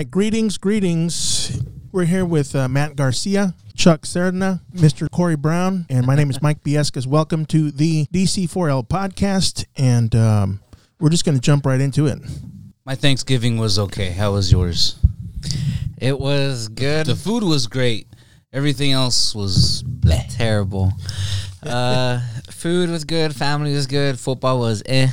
[0.00, 1.60] right, greetings, greetings.
[1.92, 5.10] We're here with uh, Matt Garcia, Chuck Serna, Mr.
[5.10, 7.06] Corey Brown, and my name is Mike Biescas.
[7.06, 10.60] Welcome to the DC4L podcast, and um,
[11.00, 12.18] we're just going to jump right into it.
[12.86, 14.08] My Thanksgiving was okay.
[14.08, 14.96] How was yours?
[15.98, 17.04] It was good.
[17.04, 18.06] The food was great.
[18.54, 20.34] Everything else was bleh.
[20.34, 20.94] Terrible.
[21.62, 23.36] Uh, food was good.
[23.36, 24.18] Family was good.
[24.18, 25.08] Football was eh.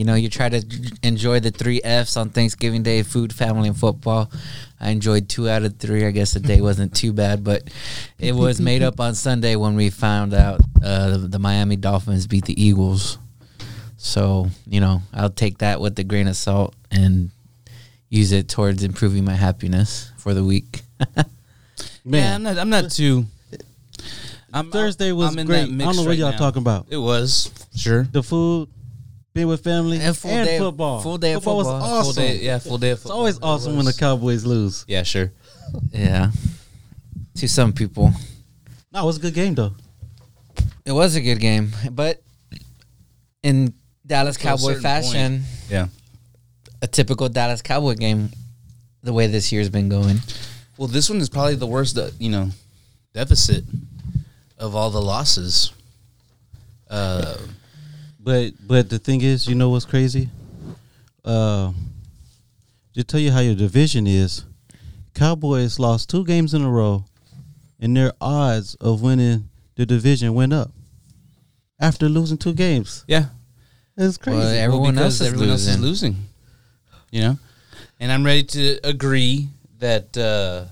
[0.00, 0.64] You know, you try to
[1.02, 4.32] enjoy the three F's on Thanksgiving Day: food, family, and football.
[4.80, 6.06] I enjoyed two out of three.
[6.06, 7.68] I guess the day wasn't too bad, but
[8.18, 12.26] it was made up on Sunday when we found out uh, the, the Miami Dolphins
[12.26, 13.18] beat the Eagles.
[13.98, 17.30] So you know, I'll take that with a grain of salt and
[18.08, 20.80] use it towards improving my happiness for the week.
[22.04, 23.26] Yeah, I'm not, I'm not too.
[24.52, 25.66] I'm, Thursday was I'm in great.
[25.66, 26.38] that I don't know what right y'all now.
[26.38, 26.86] talking about.
[26.88, 28.04] It was sure.
[28.04, 28.70] The food,
[29.32, 31.00] being with family, And and, full day- football.
[31.02, 31.80] full day of football football.
[31.80, 32.14] was Full awesome.
[32.14, 32.90] Full day, yeah, full day.
[32.90, 33.92] Of It's always It awesome when the.
[33.92, 34.84] Cowboys lose.
[34.88, 35.32] Yeah, sure.
[35.92, 36.30] yeah,
[37.36, 38.12] to some people.
[38.92, 39.72] No, it was a good game though.
[40.84, 42.20] It was a good game, but
[43.42, 43.72] in
[44.06, 45.86] Dallas To Cowboy certain fashion, Yeah.
[46.82, 48.30] a typical Dallas Cowboy game,
[49.02, 50.18] the way this year's been going.
[50.76, 51.96] Well, this one is probably the worst.
[51.96, 52.50] Uh, you know,
[53.14, 53.64] deficit
[54.58, 55.72] of all the losses.
[56.88, 57.36] Uh,
[58.22, 60.28] But but the thing is, you know what's crazy?
[61.24, 61.72] Uh,
[62.94, 64.44] to tell you how your division is,
[65.14, 67.04] Cowboys lost two games in a row,
[67.78, 70.70] and their odds of winning the division went up
[71.80, 73.04] after losing two games.
[73.08, 73.26] yeah.
[73.96, 74.38] It's crazy.
[74.38, 76.12] Well, everyone because else is everyone else is losing.
[76.12, 76.16] losing.
[77.10, 77.38] You know,
[77.98, 80.66] and I'm ready to agree that uh,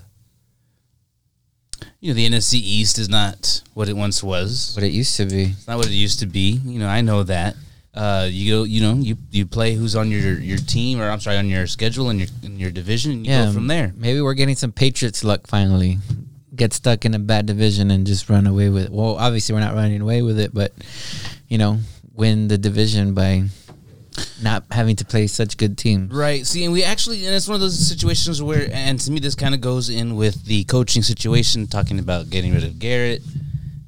[1.99, 4.73] you know the NFC East is not what it once was.
[4.75, 5.43] What it used to be.
[5.43, 6.59] It's not what it used to be.
[6.63, 7.55] You know, I know that.
[7.93, 11.19] Uh, you go, you know, you you play who's on your your team, or I'm
[11.19, 13.93] sorry, on your schedule and your in your division, and you Yeah, go from there.
[13.97, 15.97] Maybe we're getting some Patriots luck finally.
[16.55, 18.91] Get stuck in a bad division and just run away with it.
[18.91, 20.71] Well, obviously we're not running away with it, but
[21.47, 21.79] you know,
[22.13, 23.45] win the division by
[24.41, 26.13] not having to play such good teams.
[26.13, 26.45] Right.
[26.45, 29.35] See, and we actually, and it's one of those situations where, and to me, this
[29.35, 33.21] kind of goes in with the coaching situation, talking about getting rid of Garrett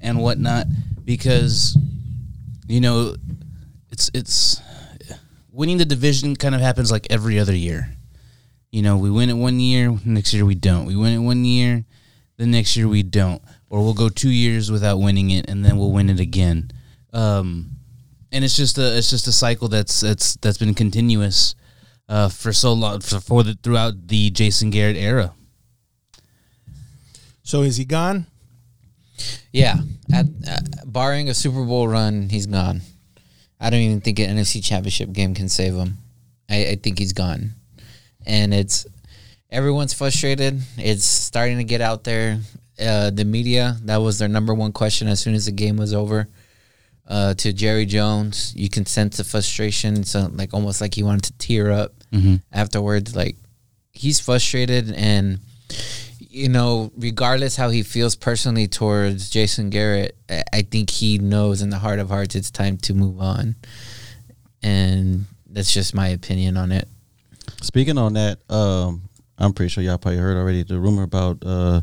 [0.01, 0.67] and whatnot,
[1.05, 1.77] because
[2.67, 3.15] you know,
[3.91, 4.61] it's it's
[5.51, 7.89] winning the division kind of happens like every other year.
[8.71, 10.85] You know, we win it one year, next year we don't.
[10.85, 11.83] We win it one year,
[12.37, 15.77] the next year we don't, or we'll go two years without winning it, and then
[15.77, 16.71] we'll win it again.
[17.11, 17.71] Um,
[18.31, 21.55] and it's just a it's just a cycle that's that's that's been continuous
[22.07, 25.33] uh, for so long for, for the throughout the Jason Garrett era.
[27.43, 28.27] So is he gone?
[29.51, 29.77] Yeah,
[30.13, 32.81] at, uh, barring a Super Bowl run, he's gone.
[33.59, 35.99] I don't even think an NFC Championship game can save him.
[36.49, 37.51] I, I think he's gone,
[38.25, 38.87] and it's
[39.49, 40.61] everyone's frustrated.
[40.77, 42.39] It's starting to get out there.
[42.79, 45.93] Uh, the media that was their number one question as soon as the game was
[45.93, 46.27] over.
[47.07, 50.03] Uh, to Jerry Jones, you can sense the frustration.
[50.05, 51.93] So like almost like he wanted to tear up
[52.53, 53.15] afterwards.
[53.15, 53.35] Like
[53.91, 55.39] he's frustrated and
[56.19, 61.69] you know, regardless how he feels personally towards Jason Garrett, I- think he knows in
[61.69, 63.55] the heart of hearts it's time to move on.
[64.63, 66.87] And that's just my opinion on it.
[67.61, 69.01] Speaking on that, um,
[69.37, 71.81] I'm pretty sure y'all probably heard already the rumor about, uh,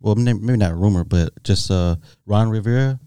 [0.00, 2.98] well, maybe maybe not rumor, but just uh, Ron Rivera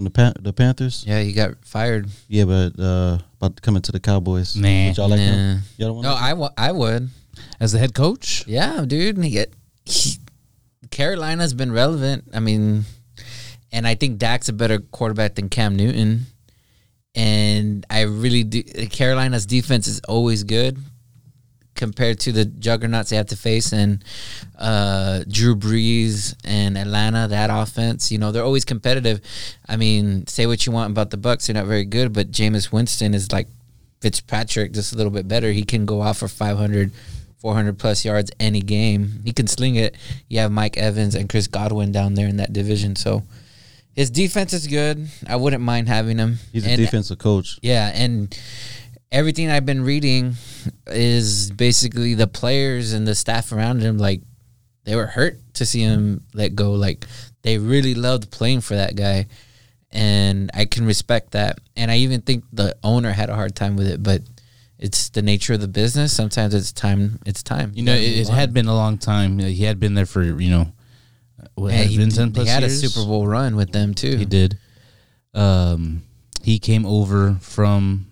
[0.00, 1.04] from the Pan- the Panthers.
[1.06, 2.08] Yeah, he got fired.
[2.26, 4.56] Yeah, but uh, about coming to come into the Cowboys.
[4.56, 4.86] Nah.
[4.88, 5.24] Would y'all like Nah.
[5.26, 5.58] him?
[5.76, 7.10] Y'all don't want No, I, wa- I would.
[7.60, 9.22] As the head coach, Yeah, dude.
[9.22, 9.52] He get,
[9.84, 10.16] he,
[10.90, 12.24] Carolina's been relevant.
[12.32, 12.84] I mean,
[13.72, 16.24] and I think Dak's a better quarterback than Cam Newton.
[17.14, 18.62] And I really do.
[18.62, 20.78] Carolina's defense is always good
[21.80, 23.72] compared to the juggernauts they have to face.
[23.72, 24.04] And
[24.58, 29.20] uh, Drew Brees and Atlanta, that offense, you know, they're always competitive.
[29.66, 32.70] I mean, say what you want about the Bucks, they're not very good, but Jameis
[32.70, 33.48] Winston is like
[34.02, 35.50] Fitzpatrick, just a little bit better.
[35.52, 36.92] He can go off for 500,
[37.38, 39.22] 400 plus yards any game.
[39.24, 39.96] He can sling it.
[40.28, 42.94] You have Mike Evans and Chris Godwin down there in that division.
[42.94, 43.22] So
[43.94, 45.08] his defense is good.
[45.26, 46.36] I wouldn't mind having him.
[46.52, 47.58] He's a defensive coach.
[47.62, 48.38] yeah, and
[49.12, 50.34] everything I've been reading
[50.86, 54.20] is basically the players and the staff around him like
[54.84, 56.72] they were hurt to see him let go.
[56.72, 57.04] Like
[57.42, 59.26] they really loved playing for that guy.
[59.92, 61.58] And I can respect that.
[61.76, 64.22] And I even think the owner had a hard time with it, but
[64.78, 66.12] it's the nature of the business.
[66.12, 67.72] Sometimes it's time it's time.
[67.74, 69.38] you know, it, it had been a long time.
[69.38, 70.72] He had been there for you know,
[71.54, 72.82] what, Yeah, he, been ten he had years?
[72.82, 74.16] a Super Bowl run with them too.
[74.16, 74.58] He did.
[75.34, 76.02] Um,
[76.42, 78.09] he came over from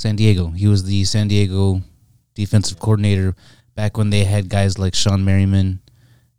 [0.00, 0.48] San Diego.
[0.48, 1.82] He was the San Diego
[2.34, 3.34] defensive coordinator
[3.74, 5.80] back when they had guys like Shawne Merriman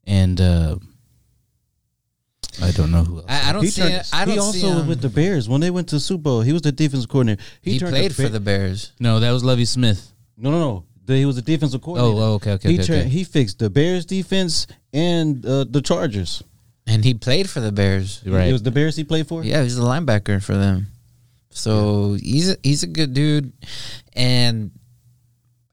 [0.06, 0.78] and uh,
[2.62, 3.26] I don't know who else.
[3.30, 3.82] I, I don't he see.
[3.82, 4.88] turned- it- I don't he also see him.
[4.88, 6.42] with the Bears when they went to Super Bowl.
[6.42, 7.42] He was the defensive coordinator.
[7.62, 8.92] he turned played for the Bears.
[9.00, 10.12] no, that was Lovie Smith.
[10.38, 10.86] No, no, no.
[11.06, 12.16] The- he was the defensive coordinator.
[12.18, 13.10] Oh, oh, okay, okay, he okay, turned- okay.
[13.10, 16.44] he fixed the Bears defense and uh, the Chargers.
[16.88, 18.22] And he played for the Bears.
[18.26, 18.48] Right.
[18.50, 19.44] It was the Bears he played for.
[19.44, 20.88] Yeah, he was a linebacker for them.
[21.52, 23.52] So he's a, he's a good dude,
[24.14, 24.72] and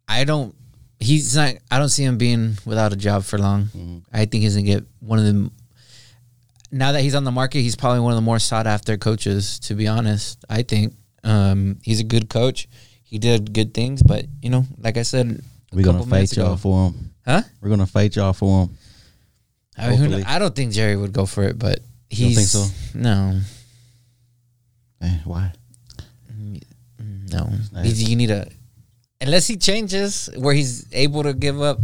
[0.09, 0.55] I don't.
[1.01, 1.55] He's not.
[1.71, 3.65] I don't see him being without a job for long.
[3.67, 3.99] Mm-hmm.
[4.13, 5.53] I think he's gonna get one of them.
[6.71, 9.59] Now that he's on the market, he's probably one of the more sought after coaches.
[9.61, 10.95] To be honest, I think
[11.25, 12.69] um, he's a good coach.
[13.05, 15.41] He did good things, but you know, like I said,
[15.73, 17.15] We're gonna fight y'all ago- for him.
[17.25, 17.43] huh?
[17.61, 18.77] We're gonna fight y'all for him.
[19.79, 21.79] I, mean, I don't think Jerry would go for it, but
[22.11, 22.67] You don't think so?
[22.95, 23.41] no.
[25.01, 25.53] Eh, why?
[27.89, 27.99] No, nice.
[27.99, 28.49] He's- you need a
[29.21, 31.81] unless he changes where he's able to give up.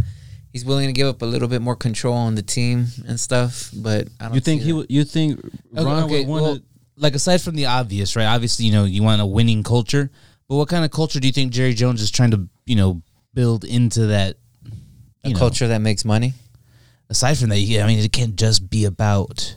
[0.52, 3.70] He's willing to give up a little bit more control on the team and stuff.
[3.74, 4.76] But I don't You think see he that.
[4.76, 4.86] would?
[4.90, 5.40] You think
[5.72, 6.62] Ron okay, would want well, to?
[6.96, 8.26] like aside from the obvious, right?
[8.26, 10.10] Obviously, you know, you want a winning culture,
[10.48, 13.02] but what kind of culture do you think Jerry Jones is trying to, you know,
[13.34, 14.36] build into that?
[15.24, 16.34] a know, culture that makes money?
[17.10, 19.56] Aside from that, yeah, I mean, it can't just be about.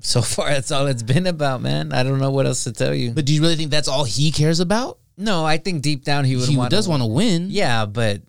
[0.00, 1.92] So far, that's all it's been about, man.
[1.92, 3.10] I don't know what else to tell you.
[3.12, 4.98] But do you really think that's all he cares about?
[5.16, 6.70] No, I think deep down he would He want.
[6.70, 7.48] does want to win.
[7.50, 8.22] Yeah, but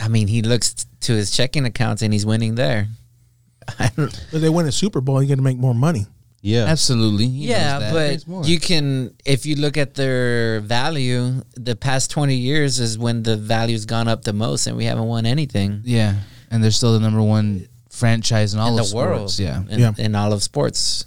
[0.00, 2.88] I mean, he looks t- to his checking accounts and he's winning there.
[3.78, 3.90] I
[4.32, 6.06] they win a Super Bowl, you got to make more money.
[6.44, 7.28] Yeah, absolutely.
[7.28, 8.12] He yeah, knows that.
[8.14, 8.40] It's more.
[8.42, 13.22] but you can if you look at their value, the past twenty years is when
[13.22, 16.16] the value's gone up the most, and we haven't won anything yeah,
[16.50, 19.30] and they're still the number one franchise in all in of the world.
[19.30, 19.38] sports.
[19.38, 19.92] Yeah, in, Yeah.
[19.98, 21.04] in all of sports.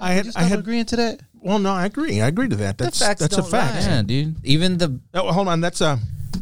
[0.00, 0.58] I had, You I stop had.
[0.58, 1.20] agreeing to that.
[1.42, 2.20] Well, no, I agree.
[2.20, 2.78] I agree to that.
[2.78, 3.74] That's facts that's a don't fact.
[3.74, 3.80] lie.
[3.92, 4.36] yeah, dude.
[4.44, 5.98] Even the Oh, hold on, that's a.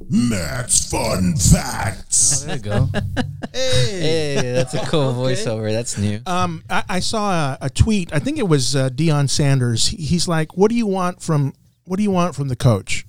[0.09, 2.43] Matt's Fun Facts.
[2.43, 2.89] Oh, there you go.
[3.53, 5.71] hey, that's a cool voiceover.
[5.73, 6.21] That's new.
[6.27, 8.13] Um, I, I saw a, a tweet.
[8.13, 9.89] I think it was uh, Deion Sanders.
[9.89, 11.53] He- He's like, "What do you want from
[11.85, 13.05] What do you want from the coach?"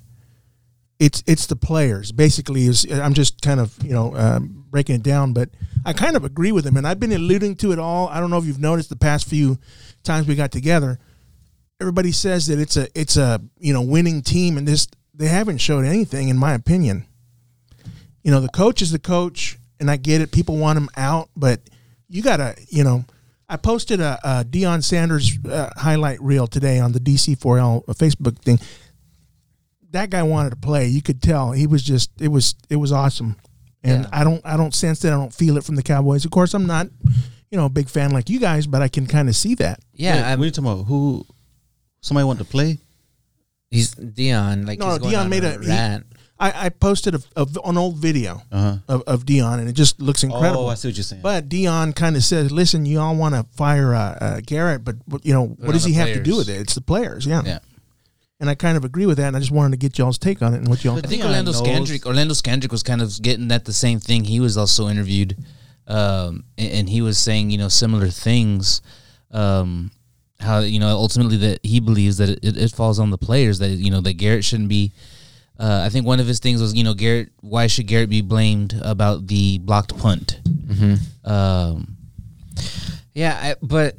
[0.99, 2.11] It's it's the players.
[2.11, 5.49] Basically, is I'm just kind of you know um, breaking it down, but
[5.85, 8.07] I kind of agree with him, and I've been alluding to it all.
[8.09, 9.57] I don't know if you've noticed the past few
[10.03, 10.99] times we got together.
[11.81, 15.57] Everybody says that it's a it's a you know winning team, and this they haven't
[15.57, 17.05] showed anything, in my opinion.
[18.23, 20.31] You know, the coach is the coach, and I get it.
[20.31, 21.59] People want him out, but
[22.07, 23.03] you gotta, you know.
[23.49, 28.59] I posted a, a Deion Sanders uh, highlight reel today on the DC4L Facebook thing.
[29.89, 30.87] That guy wanted to play.
[30.87, 32.11] You could tell he was just.
[32.21, 33.35] It was it was awesome,
[33.83, 34.09] and Yeah.
[34.13, 35.11] I don't I don't sense that.
[35.11, 36.23] I don't feel it from the Cowboys.
[36.23, 36.87] Of course, I'm not,
[37.49, 39.79] you know, a big fan like you guys, but I can kind of see that.
[39.93, 40.83] Yeah, Wait, I'm- what are talking about?
[40.85, 41.25] Who?
[42.01, 42.79] Somebody want to play?
[43.69, 44.67] he's Deion.
[44.67, 46.05] Like No, he's going Deion on made a a- he- rant.
[46.39, 48.77] I, I posted a, a, an old video Uh huh.
[48.87, 50.65] of, of Deion, and it just looks incredible.
[50.65, 51.21] Oh, I see what you're saying.
[51.21, 54.95] But Deion kind of said, "Listen, you all want to fire uh, uh, Garrett, but
[55.05, 56.59] what- you know what does the he have to do with it?
[56.59, 57.59] It's the players, yeah." Yeah.
[58.39, 60.41] And I kind of agree with that, and I just wanted to get y'all's take
[60.41, 60.95] on it and what y'all.
[60.95, 61.05] Think.
[61.05, 62.05] I think Deion Orlando Scandrick.
[62.07, 64.23] Orlando Scandrick was kind of getting at the same thing.
[64.23, 65.37] He was also interviewed,
[65.85, 68.81] um, and, and he was saying you know similar things.
[69.29, 69.91] Um,
[70.41, 73.69] how you know ultimately that he believes that it, it falls on the players that
[73.69, 74.91] you know that Garrett shouldn't be.
[75.59, 77.29] Uh, I think one of his things was you know Garrett.
[77.41, 80.39] Why should Garrett be blamed about the blocked punt?
[81.23, 81.97] Um,
[83.13, 83.95] Yeah, I, but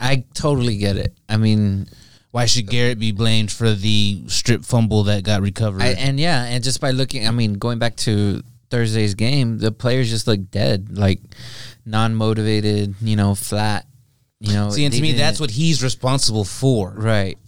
[0.00, 1.16] I totally get it.
[1.28, 1.86] I mean,
[2.30, 5.82] why should Garrett be blamed for the strip fumble that got recovered?
[5.82, 9.70] I, and yeah, and just by looking, I mean, going back to Thursday's game, the
[9.70, 11.20] players just look dead, like
[11.84, 13.86] non-motivated, you know, flat.
[14.42, 16.92] You know, See, and to me, that's what he's responsible for.
[16.96, 17.38] right.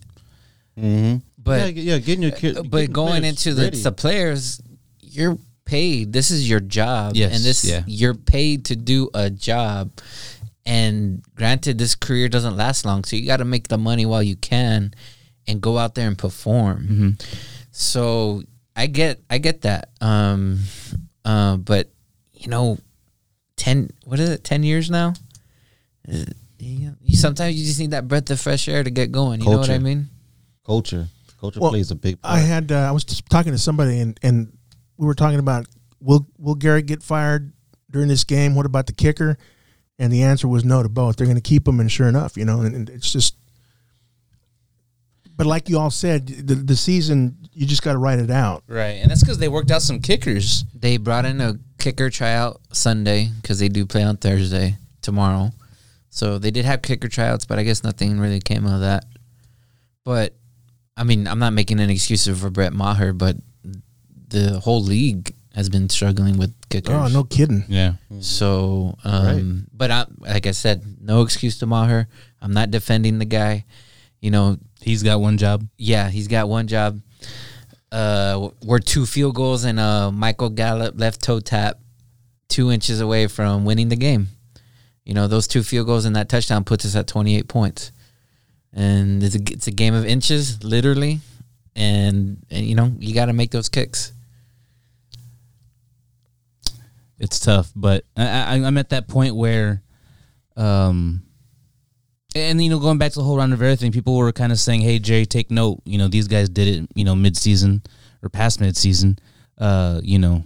[0.79, 1.17] mm-hmm.
[1.37, 2.53] But yeah, yeah, getting your kid.
[2.53, 4.63] Uh, getting but going into the, the players,
[5.03, 5.37] you're
[5.67, 6.13] paid.
[6.13, 7.83] This is your job, Yes, and this yeah.
[7.87, 9.91] you're paid to do a job.
[10.65, 14.23] And granted, this career doesn't last long, so you got to make the money while
[14.23, 14.95] you can,
[15.47, 16.79] and go out there and perform.
[16.83, 17.11] Mm-hmm.
[17.71, 18.43] So
[18.75, 19.91] I get, I get that.
[20.01, 20.61] Um,
[21.27, 21.91] uh, but
[22.33, 22.79] you know,
[23.57, 24.45] ten, what is it?
[24.45, 25.13] Ten years now.
[26.11, 26.25] Uh,
[26.65, 29.41] yeah, you, sometimes you just need that breath of fresh air to get going.
[29.41, 30.09] You know what I mean?
[30.65, 32.35] culture, culture Well, plays a big part.
[32.35, 34.57] I had uh, I was just talking to somebody, and and
[34.97, 35.67] we were talking about
[36.01, 37.53] will will Garrett get fired
[37.91, 38.55] during this game?
[38.55, 39.39] What about the kicker?
[39.99, 41.17] And the answer was no to both.
[41.17, 43.37] They're going to keep him, and sure enough, you know, and, and it's just.
[45.37, 48.65] But like you all said, the the season you just got to write it out.
[48.67, 50.65] Right, and that's because they worked out some kickers.
[50.75, 55.51] They brought in a kicker tryout Sunday because they do play on Thursday tomorrow.
[56.15, 59.05] So they did have kicker tryouts, but I guess nothing really came of that.
[60.05, 60.37] But
[60.97, 63.37] I mean, I'm not making an excuse for Brett Maher, but
[64.29, 66.95] the whole league has been struggling with kickers.
[66.95, 67.65] Oh, no kidding.
[67.67, 67.95] Yeah.
[68.21, 72.07] So, um, but I, like I said, no excuse to Maher.
[72.41, 73.65] I'm not defending the guy.
[74.21, 75.67] You know, He's got one job.
[75.79, 77.01] yeah, he's got one job.
[77.91, 81.81] Uh, we're two field goals and a Michael Gallup left toe tap,
[82.49, 84.29] two inches away from winning the game.
[85.05, 87.93] You know, those two field goals and that touchdown puts us at 28 points,
[88.73, 91.21] and it's a, it's a game of inches, literally.
[91.77, 94.13] And, and you know, you got to make those kicks.
[97.19, 99.83] It's tough, but I, I, I'm at that point where,
[100.57, 101.23] um,
[102.35, 104.59] and you know, going back to the whole round of everything, people were kind of
[104.59, 105.81] saying, "Hey, Jerry, take note.
[105.85, 106.89] You know, these guys did it.
[106.97, 107.83] You know, mid-season
[108.23, 109.19] or past mid-season.
[109.57, 110.43] Uh, you know,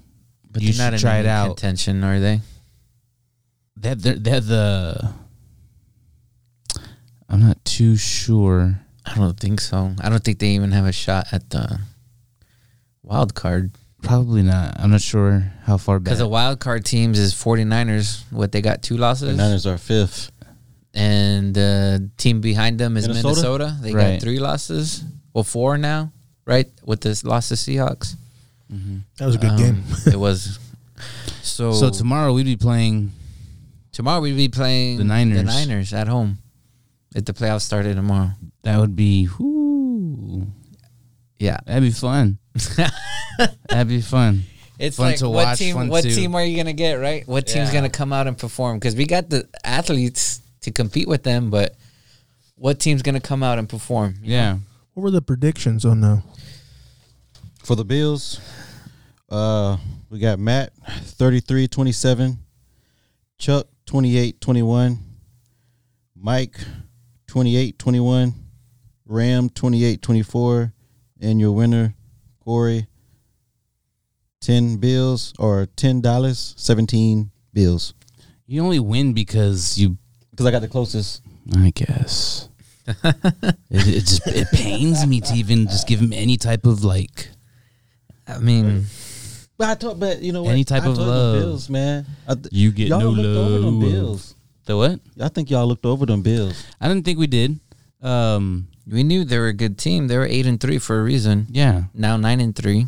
[0.51, 1.57] But you not should in try it out.
[1.57, 2.41] contention, are they?
[3.81, 5.13] They're, they're, they're the.
[7.29, 8.81] I'm not too sure.
[9.07, 9.95] I don't think so.
[10.01, 11.79] I don't think they even have a shot at the
[13.03, 13.73] wild card.
[14.03, 14.79] Probably not.
[14.79, 16.05] I'm not sure how far back.
[16.05, 18.23] Because the wild card teams is 49ers.
[18.31, 19.21] What they got two losses.
[19.23, 20.31] The losses, Niners are fifth.
[20.95, 23.29] and the team behind them is Minnesota?
[23.35, 23.77] Minnesota.
[23.81, 24.13] They Right.
[24.15, 25.05] got three losses.
[25.35, 26.13] Well, four now,
[26.47, 26.67] right?
[26.85, 28.15] With this loss to Seahawks.
[29.19, 29.85] That was a good Um, game.
[30.07, 30.59] it was.
[31.43, 33.13] So, so tomorrow we'd be playing.
[33.99, 35.39] Tomorrow we'd be playing The Niners.
[35.39, 36.39] The Niners at home.
[37.17, 38.31] If the playoffs started tomorrow.
[38.63, 39.27] That would be.
[39.41, 40.47] Whoo,
[41.41, 41.59] Yeah.
[41.67, 42.39] that'd be fun.
[43.69, 44.45] that'd be fun.
[44.79, 45.75] It's Fun like to what watch, team?
[45.75, 46.95] fun What to- team are you gonna get?
[47.01, 47.27] Right?
[47.27, 47.75] What team's Yeah.
[47.75, 48.79] gonna come out and perform?
[48.79, 51.75] Because we got the athletes to compete with them, but
[52.55, 54.15] what team's gonna come out and perform?
[54.23, 54.35] you know?
[54.37, 54.59] Yeah.
[54.95, 56.23] What were the predictions on the?
[57.65, 58.39] For the Bills,
[59.29, 59.77] uh,
[60.09, 62.39] we got Matt 33 27,
[63.39, 64.99] Chuck 28 21,
[66.15, 66.59] Mike
[67.27, 68.35] 28 21,
[69.07, 70.75] Ram 28 24,
[71.23, 71.95] and your winner,
[72.45, 72.87] Corey,
[74.43, 77.95] 10 bills or $10, 17 bills.
[78.47, 79.97] You only win because you.
[80.33, 81.23] Because I got the closest.
[81.57, 82.51] I guess.
[82.87, 87.31] it, it just it pains me to even just give him any type of like.
[88.27, 88.85] I mean,
[89.59, 90.53] But I told, but you know what?
[90.53, 91.39] Any type I of told love.
[91.41, 92.07] Bills, man.
[92.29, 94.35] I th- You get y'all no looked over them bills.
[94.67, 95.01] The what?
[95.21, 96.63] I think y'all looked over them bills.
[96.81, 97.59] I didn't think we did.
[98.01, 98.69] Um.
[98.87, 100.07] we knew they were a good team.
[100.07, 101.47] They were eight and three for a reason.
[101.51, 101.85] Yeah.
[101.93, 102.87] Now nine and three.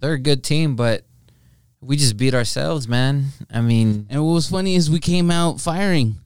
[0.00, 1.04] They're a good team, but
[1.80, 3.26] we just beat ourselves, man.
[3.52, 6.16] I mean, And what was funny is we came out firing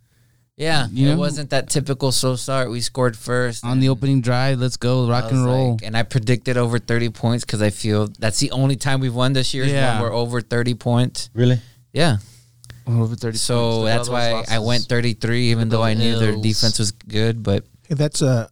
[0.62, 1.18] yeah, You it know?
[1.18, 2.70] wasn't that typical slow start.
[2.70, 4.60] We scored first on the opening drive.
[4.60, 5.72] Let's go, rock and roll.
[5.72, 9.14] like- and I predicted over 30 points because I feel that's the only time we've
[9.14, 10.00] won this year is Yeah.
[10.00, 11.28] when we're over 30 points.
[11.34, 11.58] Really?
[11.92, 12.18] Yeah.
[12.86, 13.38] Over thirty.
[13.38, 17.42] So that's why I went 33, even though I knew their defense was good.
[17.42, 18.48] But Hey, that's uh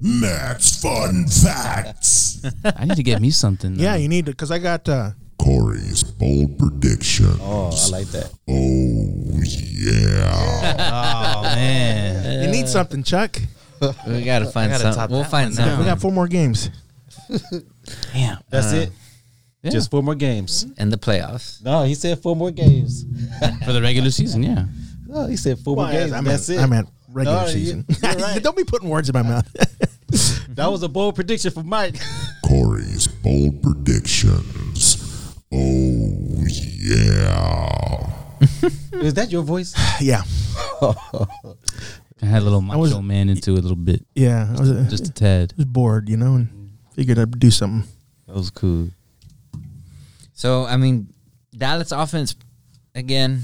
[0.00, 2.38] Matt's Fun Facts.
[2.64, 3.74] I need to get me something.
[3.78, 3.96] yeah.
[3.96, 7.36] You need to because I got uh Corey's bold prediction.
[7.40, 8.30] Oh, I like that.
[8.48, 10.80] Oh, yeah.
[11.36, 12.42] Oh man.
[12.44, 13.36] you need something, Chuck.
[14.06, 15.10] we got to find gotta something.
[15.14, 15.72] We'll that find one something.
[15.72, 15.78] down.
[15.80, 16.70] We got four more games.
[18.12, 18.38] Damn.
[18.50, 18.90] That's Uh, it.
[19.62, 19.70] Yeah.
[19.70, 20.66] Just four more games.
[20.78, 21.62] in the playoffs.
[21.62, 23.04] No, he said four more games.
[23.64, 24.42] for the regular season.
[24.42, 24.66] Yeah.
[25.06, 26.12] No, he said four Well, more games.
[26.12, 26.62] I That's meant, it.
[26.62, 27.84] I meant regular No, you- season.
[27.88, 28.42] you're right.
[28.42, 29.50] Don't be putting words in my mouth.
[30.54, 31.96] that was a bold prediction for Mike.
[32.46, 35.03] Corey's bold predictions.
[35.56, 38.10] Oh, yeah.
[39.00, 39.74] Is that your voice?
[40.00, 40.22] yeah,
[40.82, 44.52] I had a little macho was- man into it a little bit, yeah.
[44.56, 45.52] I was, uh, just a tad.
[45.56, 47.88] was bored, you know, and figured I'd do something.
[48.26, 48.88] That was cool.
[50.32, 51.12] So, I mean,
[51.56, 52.34] Dallas offense,
[52.94, 53.42] again,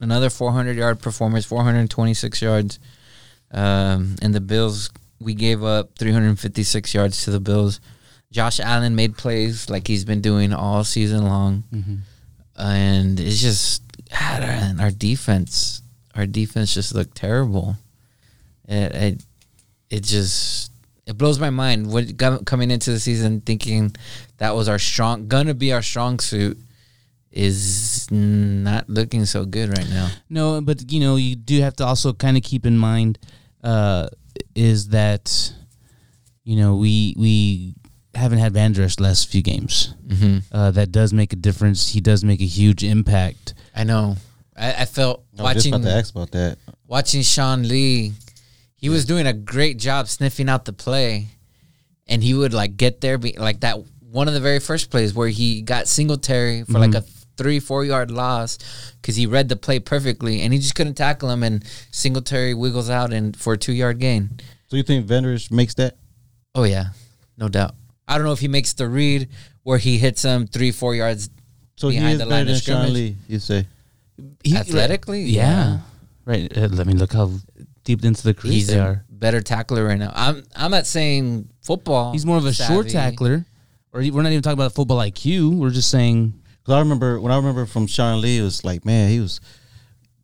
[0.00, 2.78] another 400 yard performance, 426 yards.
[3.50, 7.80] Um, and the Bills, we gave up 356 yards to the Bills.
[8.34, 11.62] Josh Allen made plays like he's been doing all season long.
[12.56, 13.80] And it's just,
[14.12, 15.82] ah, and our defense,
[16.16, 17.76] our defense just looked terrible.
[18.68, 19.24] It, it,
[19.88, 20.72] it just,
[21.06, 21.92] it blows my mind.
[21.92, 23.94] What coming into the season thinking
[24.38, 26.58] that was our strong, gonna be our strong suit,
[27.30, 30.08] is not looking so good right now.
[30.28, 33.18] No, but you know, you do have to also kind of keep in mind
[33.62, 34.08] uh,
[34.56, 35.52] is that
[36.42, 37.74] you know we we
[38.14, 39.94] haven't had Van Der Esch last few games.
[40.06, 40.38] Mm-hmm.
[40.54, 41.92] Uh, that does make a difference.
[41.92, 43.54] He does make a huge impact.
[43.74, 44.16] I know.
[44.56, 46.58] I, I felt I was just watching about to ask about that.
[46.86, 48.12] watching Sean Lee.
[48.76, 51.26] He was doing a great job sniffing out the play,
[52.06, 53.78] and he would like get there, be like that.
[54.00, 57.02] One of the very first plays where he got Singletary for like a
[57.36, 58.58] three four yard loss
[59.00, 62.90] because he read the play perfectly, and he just couldn't tackle him, and Singletary wiggles
[62.90, 64.38] out and for a two yard gain.
[64.68, 65.96] So you think Vendors makes that?
[66.54, 66.88] Oh yeah,
[67.36, 67.74] no doubt.
[68.08, 69.28] I don't know if he makes the read
[69.62, 71.30] where he hits him three, four yards
[71.76, 72.92] So he behind is the better line than of Sean scrimmage.
[72.92, 73.16] Lee.
[73.28, 73.66] You say?
[74.42, 75.42] He- Athletically, yeah.
[75.42, 75.78] yeah.
[76.26, 76.56] Right.
[76.56, 77.30] Uh, let me look how
[77.84, 79.04] deep into the crease He's they a are.
[79.10, 80.12] better tackler right now.
[80.14, 82.12] I'm I'm not saying football.
[82.12, 83.44] He's more of a short tackler,
[83.92, 85.54] or we're not even talking about football IQ.
[85.58, 86.32] We're just saying
[86.62, 89.40] Because I remember when I remember from Sean Lee, it was like, man, he was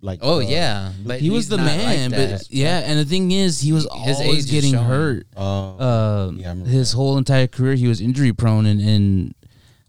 [0.02, 2.10] like, Oh uh, yeah, but he was the not like man.
[2.10, 5.26] but yeah, and the thing is, he was His age always getting hurt.
[5.36, 6.96] Uh, uh, Yeah, his that.
[6.96, 9.34] whole entire career he was injury prone and, and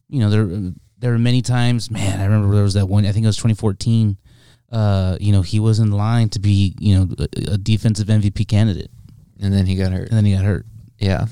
[0.09, 3.11] you know there there were many times man I remember there was that one I
[3.11, 4.17] think it was 2014
[4.71, 8.47] uh, you know he was in line to be you know a, a defensive MVP
[8.47, 8.91] candidate
[9.41, 10.09] and then he got hurt.
[10.09, 10.65] and then he got hurt
[10.99, 11.25] Yeah.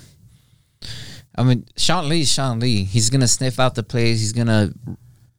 [1.35, 2.83] I mean, Sean lee Sean Lee.
[2.83, 4.19] He's gonna sniff out the plays.
[4.19, 4.73] He's gonna,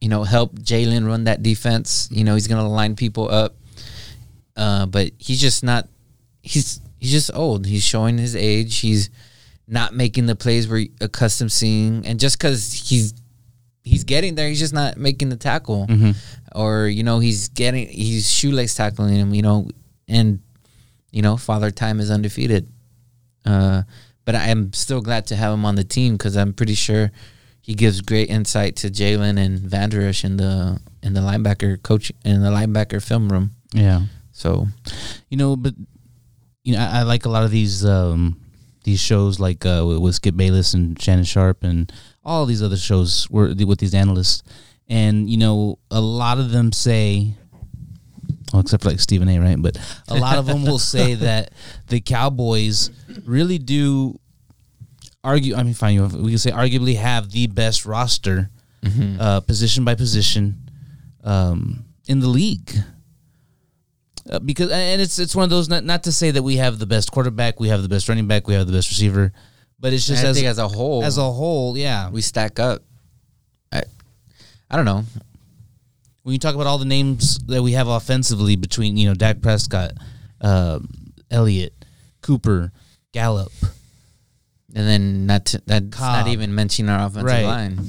[0.01, 2.09] you know, help Jalen run that defense.
[2.11, 3.55] You know, he's gonna line people up.
[4.57, 5.87] Uh, but he's just not.
[6.41, 7.65] He's he's just old.
[7.65, 8.79] He's showing his age.
[8.79, 9.09] He's
[9.67, 13.13] not making the plays we're accustomed seeing, and just because he's
[13.83, 15.87] he's getting there, he's just not making the tackle,
[16.53, 19.33] or you know, he's getting he's shoelace tackling him.
[19.33, 19.69] You know,
[20.07, 20.39] and
[21.11, 22.67] you know, Father Time is undefeated.
[23.45, 23.83] Uh,
[24.25, 27.11] but I am still glad to have him on the team because I'm pretty sure
[27.61, 32.11] he gives great insight to Jalen and Vander Esch in the in the linebacker coach
[32.25, 33.51] in the linebacker film room.
[33.73, 34.01] yeah
[34.31, 34.67] So
[35.29, 35.73] you know but
[36.63, 38.39] you know I, I like a lot of these um
[38.83, 41.91] these shows like uh with, with Skip Bayless and Shannon Sharpe and
[42.25, 44.43] all these other shows were with these analysts
[44.87, 47.35] and you know a lot of them say
[48.53, 49.39] well, except for like Stephen A.
[49.39, 49.77] Right, but
[50.09, 51.53] a lot of them will say that
[51.87, 52.91] the Cowboys
[53.25, 54.19] really do
[55.23, 55.55] argue.
[55.55, 58.49] I mean, fine, you we can say arguably have the best roster,
[59.19, 60.69] uh, position by position,
[61.23, 62.71] um, in the league.
[64.29, 66.77] Uh, because and it's it's one of those not not to say that we have
[66.77, 69.31] the best quarterback, we have the best running back, we have the best receiver,
[69.79, 72.09] but it's just as as a whole, as a whole, yeah.
[72.09, 72.83] we stack up.
[73.71, 73.81] I
[74.69, 75.03] I don't know.
[76.21, 79.41] when you talk about all the names that we have offensively between you know Dak
[79.41, 79.93] Prescott,
[80.39, 80.87] um,
[81.31, 81.73] Elliott,
[82.21, 82.71] Cooper,
[83.11, 83.51] Gallup,
[84.73, 86.25] And then not to, that's Cobb.
[86.25, 87.43] not even mentioning our offensive Right.
[87.45, 87.79] line.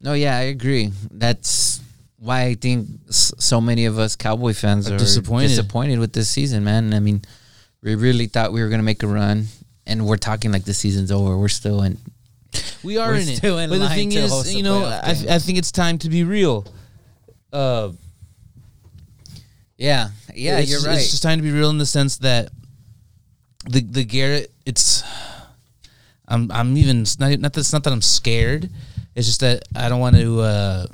[0.00, 0.92] No, yeah, I agree.
[1.10, 1.80] That's
[2.18, 5.48] why I think s- so many of us Cowboy fans Are are, disappointed.
[5.48, 6.94] disappointed with this season, man.
[6.94, 7.22] I mean,
[7.82, 9.46] we really thought we were gonna make a run,
[9.86, 11.36] and we're talking like the season's over.
[11.36, 11.98] We're still in.
[12.82, 13.42] we are in it.
[13.44, 15.10] in but the thing is, you know, I.
[15.28, 16.64] I think it's time to be real.
[17.52, 17.90] Uh,
[19.76, 20.98] Yeah, yeah, you're right.
[20.98, 22.50] It's just time to be real in the sense that
[23.68, 24.50] the the Garrett.
[24.66, 25.02] It's
[26.28, 28.70] I'm I'm even not not that it's not that I'm scared.
[29.14, 30.86] It's just that I don't want to uh,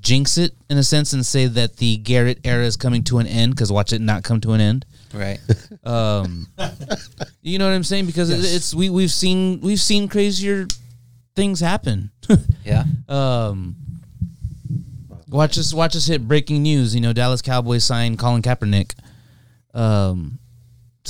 [0.00, 3.26] jinx it in a sense and say that the Garrett era is coming to an
[3.26, 4.84] end because watch it not come to an end.
[5.14, 5.38] right.
[5.82, 6.46] Um,
[7.40, 8.04] you know what I'm saying?
[8.04, 10.66] Because it, it's we we've seen we've seen crazier
[11.34, 12.10] things happen.
[12.64, 12.84] Yeah.
[13.08, 13.76] um,
[15.28, 16.94] watch us watch us hit breaking news.
[16.94, 18.92] You know, Dallas Cowboys signed Colin Kaepernick
[19.72, 20.38] um,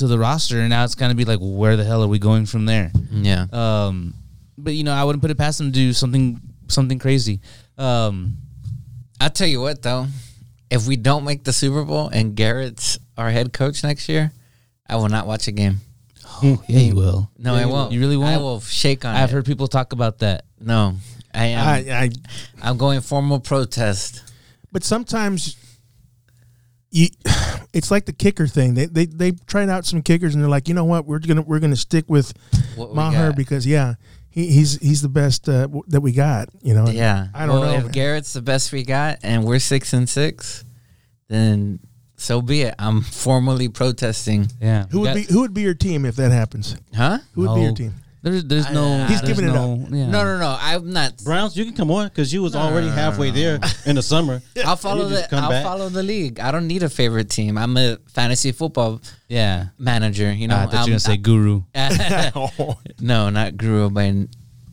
[0.01, 2.45] to the roster, and now it's gonna be like, where the hell are we going
[2.45, 2.91] from there?
[3.11, 3.45] Yeah.
[3.51, 4.13] Um,
[4.57, 7.39] but you know, I wouldn't put it past them to do something something crazy.
[7.77, 8.37] Um,
[9.19, 10.07] I'll tell you what, though,
[10.69, 14.31] if we don't make the Super Bowl and Garrett's our head coach next year,
[14.87, 15.77] I will not watch a game.
[16.43, 17.29] Oh, yeah, you will.
[17.37, 17.91] No, I won't.
[17.91, 18.33] You really won't.
[18.33, 19.33] I will shake on I've it.
[19.33, 20.45] heard people talk about that.
[20.59, 20.95] No,
[21.33, 21.67] I am.
[21.67, 22.09] I, I,
[22.63, 24.23] I, am going formal protest.
[24.71, 25.55] but sometimes
[26.89, 27.09] you,
[27.73, 28.73] it's like the kicker thing.
[28.73, 31.41] They they they tried out some kickers and they're like, you know what, we're gonna
[31.41, 32.33] we're gonna stick with
[32.75, 33.95] What we Maher because yeah,
[34.29, 36.49] he, he's he's the best uh, w- that we got.
[36.61, 36.87] You know.
[36.87, 37.77] Yeah, I don't well, know.
[37.77, 37.91] If man.
[37.91, 40.65] Garrett's the best we got, and we're six and six,
[41.27, 41.79] then
[42.17, 42.75] so be it.
[42.77, 44.47] I'm formally protesting.
[44.61, 46.75] Yeah, who would be who would be your team if that happens?
[46.95, 47.19] Huh?
[47.33, 47.93] Who would be your team?
[48.23, 48.83] There's there's no.
[48.85, 50.05] Uh, He's there's giving it no, Yeah.
[50.09, 50.55] No, no, no.
[50.59, 51.17] I'm not.
[51.23, 54.41] Browns, you can come on because you was already halfway there in the summer.
[54.65, 55.35] I'll follow just the.
[55.35, 55.63] come I'll back.
[55.63, 56.39] follow the league.
[56.39, 57.57] I don't need a favorite team.
[57.57, 59.67] I'm a fantasy football Yeah.
[59.79, 60.31] manager.
[60.31, 61.63] You know, I thought you were I'm- gonna say guru.
[62.99, 64.29] No, not Guru by n-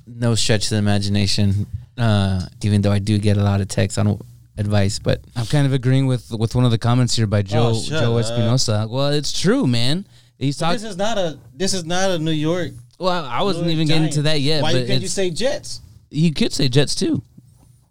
[0.06, 1.66] no stretch of the imagination.
[1.96, 4.20] Uh, even though I do get a lot of texts on
[4.56, 7.72] advice, but I'm kind of agreeing with with one of the comments here by Joe
[7.74, 8.24] Oh, shut Joe up.
[8.24, 8.86] Espinosa.
[8.90, 10.06] Well, it's true, man.
[10.38, 10.74] He's talking.
[10.80, 12.70] this is not a this is not a New York.
[12.98, 14.14] Well, I wasn't New York even getting Giant.
[14.14, 14.62] to that yet.
[14.62, 15.80] Why but can't you say Jets
[16.10, 17.22] you could say Jets too.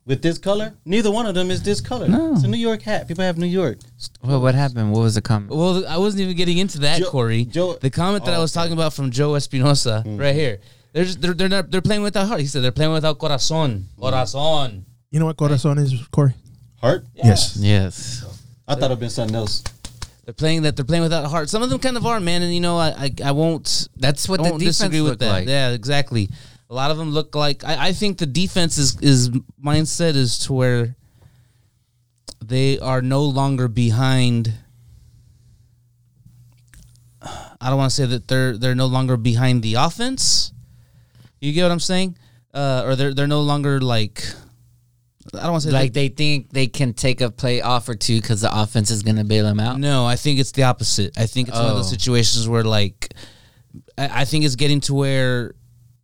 [0.06, 0.74] with this color?
[0.86, 2.08] Neither one of them is this color.
[2.08, 2.34] No.
[2.34, 3.08] It's a New York hat.
[3.08, 3.78] People have New York.
[4.24, 4.92] well, what happened?
[4.92, 5.52] What was the comment?
[5.52, 7.46] Well, I wasn't even getting into that, Joe- Corey.
[7.46, 8.64] Joe- the comment that I Oh, was okay.
[8.64, 10.18] talking about from Joe Espinosa Mm-hmm.
[10.18, 10.60] right here.
[10.94, 12.40] They're just, they're they're not they're playing without heart.
[12.42, 13.72] He said they're playing without corazon.
[13.92, 14.02] Mm-hmm.
[14.02, 14.86] Corazon.
[15.12, 16.34] you know what corazon is, Corey?
[16.82, 17.06] Heart?
[17.14, 17.56] Yes.
[17.60, 18.26] Yes.
[18.68, 19.64] I thought it'd been something else.
[20.28, 20.76] They're playing that.
[20.76, 21.48] They're playing without a heart.
[21.48, 22.42] Some of them kind of are, man.
[22.42, 23.88] And you know, I I, I won't.
[23.96, 25.30] That's what I the won't defense disagree with that.
[25.30, 25.48] like.
[25.48, 26.28] Yeah, exactly.
[26.70, 29.30] A lot of them look like I, I think the defense is is
[29.64, 30.98] mindset is to where
[32.44, 34.52] they are no longer behind.
[37.22, 40.52] I don't want to say that they're they're no longer behind the offense.
[41.40, 42.18] You get what I'm saying?
[42.54, 44.26] Uh, or they're they're no longer like
[45.34, 47.96] I don't want to say Like they think they can take a play off or
[47.96, 49.80] two because the offense is gonna bail them out.
[49.80, 51.18] No, I think it's the opposite.
[51.18, 51.92] I think it's one of those Oh.
[51.98, 53.14] situations where like
[53.98, 55.54] I, I think it's getting to where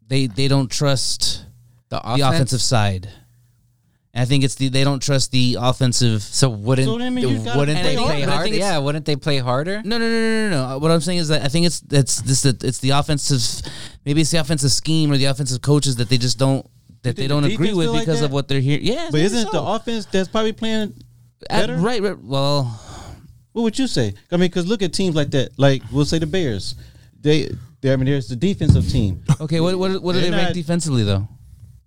[0.07, 1.45] they they don't trust
[1.89, 3.07] The the offensive side.
[4.15, 6.21] And I think it's the they don't trust the offensive.
[6.21, 8.23] So wouldn't So, I mean, you gotta wouldn't play they play harder.
[8.23, 8.43] I harder?
[8.43, 9.81] think it's- Yeah, wouldn't they play harder?
[9.83, 10.75] No, no, no, no, no, no.
[10.75, 13.41] Uh, what I'm saying is that I think it's it's this it's the offensive
[14.05, 16.63] maybe it's the offensive scheme or the offensive coaches that they just don't
[17.03, 18.79] that they don't the agree with feel like because of what they're here.
[18.81, 20.93] Yeah, But isn't it the offense that's probably playing
[21.49, 21.75] At- better?
[21.77, 22.17] right, right.
[22.19, 22.63] Well,
[23.53, 24.13] What would you say?
[24.31, 25.57] I mean, because look at teams like that.
[25.57, 26.75] Like we'll say the Bears.
[27.21, 27.49] They,
[27.81, 29.23] they I mean, there's the defensive team.
[29.41, 29.59] okay.
[29.59, 31.27] What what what do They're they rank defensively though?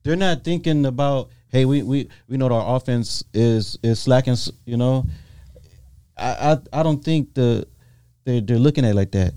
[0.05, 4.37] They're not thinking about, hey, we we we know our offense is is slacking.
[4.64, 5.07] You know,
[6.16, 7.66] I I, I don't think the
[8.24, 9.35] they they're looking at it like that.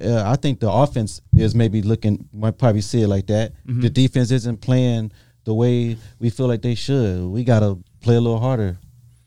[0.00, 3.52] Uh, I think the offense is maybe looking might probably see it like that.
[3.66, 5.12] The defense isn't playing
[5.44, 7.24] the way we feel like they should.
[7.26, 8.78] We gotta play a little harder.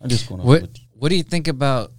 [0.01, 0.41] I'm just going.
[0.41, 1.91] What What do you think about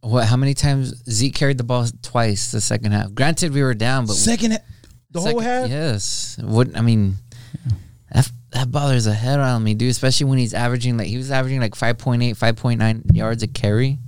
[0.00, 0.26] what?
[0.26, 3.14] How many times Zeke carried the ball twice the second half?
[3.14, 4.58] Granted, we were down, but second, ha-
[5.10, 5.70] the whole half.
[5.70, 6.38] Yes.
[6.42, 7.16] What I mean,
[8.12, 9.90] that that bothers the head out of me, dude.
[9.90, 13.98] Especially when he's averaging like he was averaging like 5.8, 5.9 yards a carry.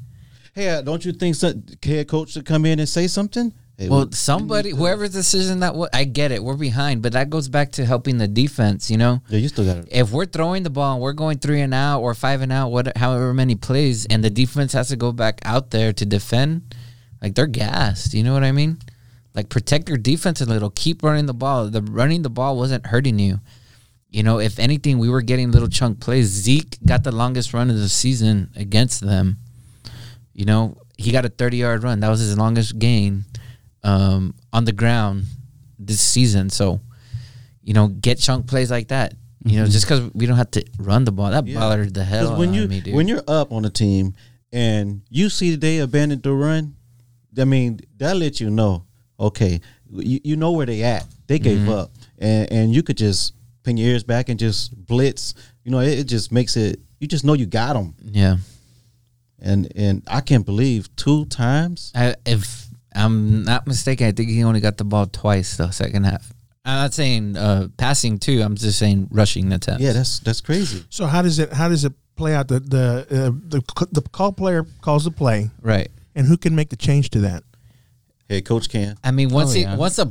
[0.55, 3.53] Hey, uh, don't you think some head coach should come in and say something?
[3.77, 6.45] Hey, Well, we- somebody, whoever's decision that was, I get it.
[6.45, 8.89] We're behind, but that goes back to helping the defense.
[8.89, 9.99] You know, yeah, you still got to.
[9.99, 12.71] if we're throwing the ball and we're going three and out or five and out,
[12.71, 16.73] what, however many plays, and the defense has to go back out there to defend,
[17.21, 18.15] like they're gassed.
[18.15, 18.79] You know what I mean?
[19.35, 20.71] Like protect your defense a little.
[20.71, 21.67] Keep running the ball.
[21.69, 23.41] The running the ball wasn't hurting you.
[24.09, 26.27] You know, if anything, we were getting little chunk plays.
[26.29, 29.39] Zeke got the longest run of the season against them.
[30.33, 31.99] You know, he got a 30 yard run.
[31.99, 33.25] That was his longest gain
[33.85, 35.25] um, on the ground
[35.79, 36.51] this season.
[36.51, 36.81] So,
[37.62, 39.14] you know, get chunk plays like that.
[39.47, 41.61] You know, just because we don't have to run the ball, that Yeah.
[41.61, 42.94] bothered the hell when out you of me, dude.
[42.94, 44.14] when you're up on a team
[44.53, 46.75] and you see they abandoned the run,
[47.38, 48.85] I mean that lets you know,
[49.20, 51.05] okay, you, you know where they at.
[51.27, 51.68] They gave Mm-hmm.
[51.68, 55.35] up, and and you could just pin your ears back and just blitz.
[55.62, 56.81] You know, it, it just makes it.
[57.01, 58.37] You just know you got them, yeah,
[59.40, 61.92] and and I can't believe two times.
[61.94, 62.63] I, if
[62.94, 66.33] I'm not mistaken, I think he only got the ball twice the second half.
[66.64, 68.40] I'm not saying uh, passing too.
[68.42, 69.83] I'm just saying rushing attempts.
[69.83, 70.85] Yeah, that's that's crazy.
[70.88, 72.48] So how does it how does it play out?
[72.48, 75.90] The the uh, the the call player calls the play, right.
[76.14, 77.42] and who can make the change to that?
[78.30, 78.96] Head coach can.
[79.04, 80.11] I mean, once Oh, he, once a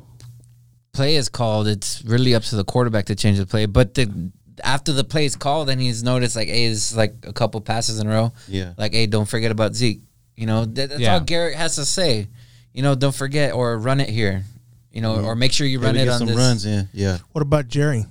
[0.94, 3.66] play is called, it's really up to the quarterback to change the play.
[3.66, 4.32] But the
[4.64, 7.98] after the play is called, then he's noticed like, hey, it's like a couple passes
[7.98, 8.32] in a row.
[8.48, 8.74] Yeah.
[8.78, 10.02] Like, hey, don't forget about Zeke.
[10.36, 11.14] You know, that, that's Yeah.
[11.14, 12.28] all Garrett has to say.
[12.74, 14.44] You know, don't forget or run it here.
[14.92, 16.38] You know, or make sure you run we it get on some this.
[16.38, 16.88] runs in.
[16.94, 18.06] Yeah, What about Jerry?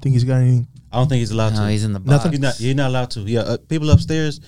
[0.00, 0.66] Think he's got any?
[0.92, 1.70] I don't think he's allowed No, to.
[1.70, 2.10] he's in the box.
[2.10, 2.30] Nothing.
[2.32, 2.54] He's not.
[2.54, 3.20] He's not allowed to.
[3.20, 4.40] Yeah, uh, people upstairs,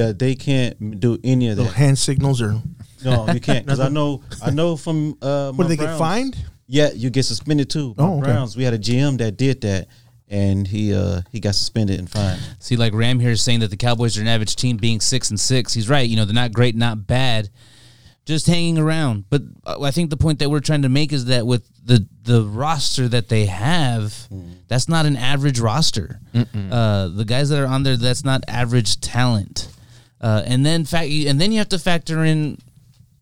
[0.00, 1.78] uh, they can't do any of Little that.
[1.78, 2.60] hand signals or
[3.04, 3.64] No, you can't.
[3.66, 6.36] Because I know, I know from uh, what my do they get fined?
[6.66, 7.94] Yeah, you get suspended too.
[7.98, 8.24] My Oh, okay.
[8.32, 9.88] Browns, we had a GM that did that,
[10.28, 12.40] and he uh he got suspended and fined.
[12.58, 15.28] See, like Ram here is saying that the Cowboys are an average team, being six
[15.30, 15.74] and six.
[15.74, 16.08] He's right.
[16.08, 17.50] You know, they're not great, not bad,
[18.28, 19.24] just hanging around.
[19.30, 22.06] But uh, I think the point that we're trying to make is that with the
[22.22, 24.14] the roster that they have,
[24.68, 26.20] that's not an average roster.
[26.70, 29.68] Uh, the guys that are on there, that's not average talent.
[30.20, 32.58] Uh, and then fact, and then you have to factor in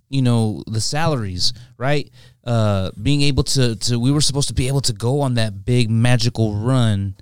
[0.09, 2.12] you know the salaries right
[2.45, 5.64] uh being able to to we were supposed to be able to go on that
[5.64, 7.16] big magical run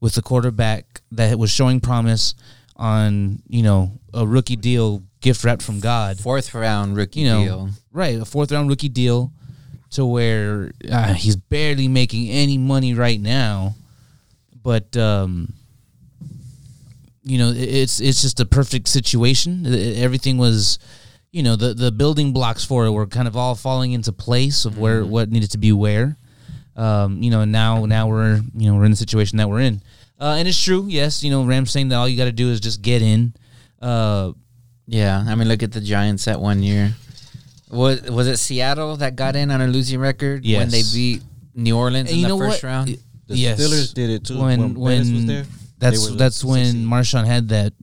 [0.00, 2.34] with the quarterback that was showing promise
[2.76, 6.18] on you know a rookie deal gift wrapped from god.
[6.18, 7.68] Fourth round rookie you know deal.
[7.92, 9.32] right a fourth round rookie deal
[9.90, 13.74] to where uh, he's barely making any money right now.
[14.62, 15.52] But um
[17.24, 19.66] you know it's it's just a perfect situation.
[19.96, 20.78] Everything was
[21.32, 24.64] you know the the building blocks for it were kind of all falling into place
[24.64, 26.16] of where what needed to be where.
[26.76, 29.60] Um you know and now now we're you know we're in the situation that we're
[29.60, 29.80] in.
[30.20, 32.50] Uh and it's true yes you know Rams saying that all you got to do
[32.50, 33.34] is just get in.
[33.80, 34.32] Uh
[34.90, 36.94] Yeah, I mean, look at the Giants that one year.
[37.70, 41.22] Was was it Seattle that got in on a losing record when they beat
[41.54, 42.88] New Orleans and in you the know first what round?
[43.26, 44.40] The yes Steelers did it too.
[44.40, 45.44] when When Bettis was there,
[45.78, 46.86] that's they that's when 16.
[46.86, 47.74] Marshawn had that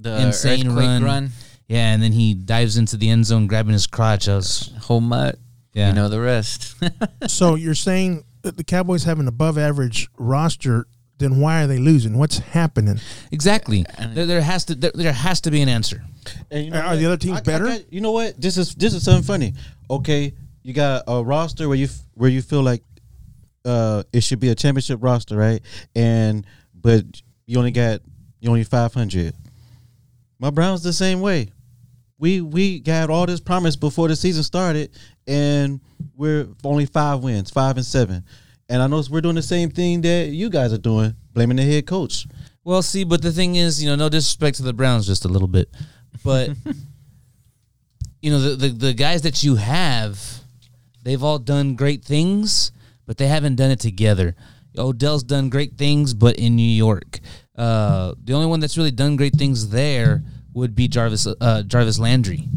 [0.00, 1.04] The insane run.
[1.04, 1.30] run,
[1.68, 4.26] Yeah, and then he dives into the end zone, grabbing his crotch.
[4.30, 5.38] I was, whole mutt.
[5.74, 6.74] yeah, You know the rest.
[7.28, 10.86] So you're saying the Cowboys have an above average roster,
[11.18, 12.18] then why are they losing?
[12.18, 12.98] What's happening?
[13.30, 13.84] Exactly.
[14.14, 16.02] There, there has to there, there has to be an answer.
[16.50, 16.98] And you Are- are what?
[16.98, 17.78] the other teams I- I better?
[17.90, 18.40] you know what?
[18.40, 19.54] This is this is something funny.
[19.90, 22.82] Okay, you got a roster where you where you feel like
[23.64, 25.62] uh it should be a championship roster, right?
[25.94, 27.04] And but
[27.46, 28.00] you only got
[28.40, 29.34] you only five hundred.
[30.38, 31.50] My Browns the same way.
[32.18, 34.90] We we got all this promise before the season started,
[35.26, 35.80] and
[36.16, 38.24] we're only five wins, five and seven.
[38.68, 41.62] And I know we're doing the same thing that you guys are doing, blaming the
[41.64, 42.26] head coach.
[42.64, 45.28] Well, see, but the thing is, you know, no disrespect to the Browns, just a
[45.28, 45.68] little bit,
[46.24, 46.50] but
[48.22, 50.18] you know, the, the the guys that you have,
[51.02, 52.72] they've all done great things,
[53.04, 54.34] but they haven't done it together.
[54.78, 57.20] Odell's done great things, but in New York,
[57.56, 60.22] uh, the only one that's really done great things there
[60.54, 62.48] would be Jarvis uh, Jarvis Landry.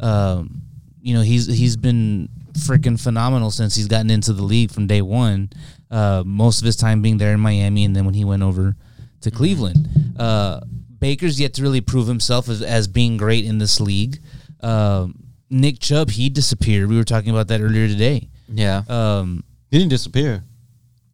[0.00, 0.62] Um,
[1.00, 5.02] you know, he's he's been freaking phenomenal since he's gotten into the league from day
[5.02, 5.50] one.
[5.90, 8.74] Uh, most of his time being there in Miami, and then when he went over
[9.20, 9.88] to Cleveland,
[10.18, 10.60] uh,
[10.98, 14.18] Baker's yet to really prove himself as, as being great in this league.
[14.60, 15.14] Um,
[15.48, 16.88] Nick Chubb, he disappeared.
[16.88, 18.28] We were talking about that earlier today.
[18.48, 18.82] Yeah.
[18.88, 20.42] Um, He didn't disappear.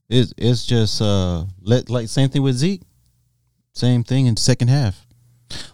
[0.09, 2.83] It's it's just uh let like same thing with Zeke.
[3.75, 5.07] Same thing in second half.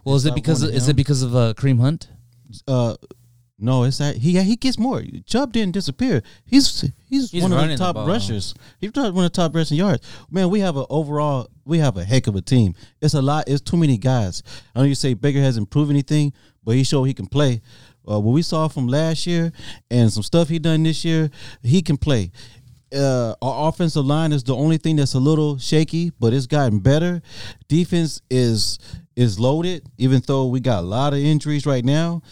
[0.05, 2.09] well, is it because of, of is it because of uh, Kareem Hunt?
[2.69, 2.95] Uh
[3.59, 5.03] no, it's that he he gets more.
[5.27, 6.23] Chubb didn't disappear.
[6.47, 8.07] He's he's, He's one of the the top ball.
[8.07, 8.55] rushers.
[8.81, 10.07] He's one of the top rushing yards.
[10.31, 12.75] Man, we have a overall we have a heck of a team.
[13.03, 13.49] It's a lot.
[13.49, 14.45] It's too many guys.
[14.75, 16.33] I know you say Baker hasn't proved anything,
[16.65, 17.61] but he showed he can play.
[18.09, 19.53] Uh, what we saw from last year
[19.91, 21.29] and some stuff he done this year,
[21.63, 22.31] he can play.
[22.95, 26.79] Uh, our offensive line is the only thing that's a little shaky, but it's gotten
[26.79, 27.21] better.
[27.67, 28.79] Defense is
[29.17, 32.23] is loaded, even though we got a lot of injuries right now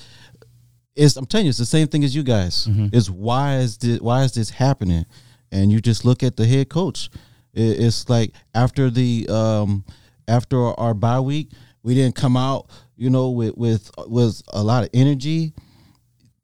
[0.97, 2.67] it's I'm telling you, it's the same thing as you guys.
[2.93, 5.07] It's why is this why is this happening?
[5.53, 7.11] And you just look at the head coach.
[7.55, 9.85] It, it's like after the um
[10.29, 11.51] after our bye week,
[11.83, 15.53] we didn't come out, you know, with with with a lot of energy.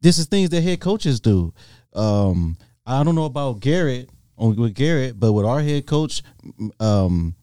[0.01, 1.53] This is things that head coaches do.
[1.93, 6.23] Um, I don't know about Garrett on with Garrett, but with our head coach,
[6.81, 7.35] um,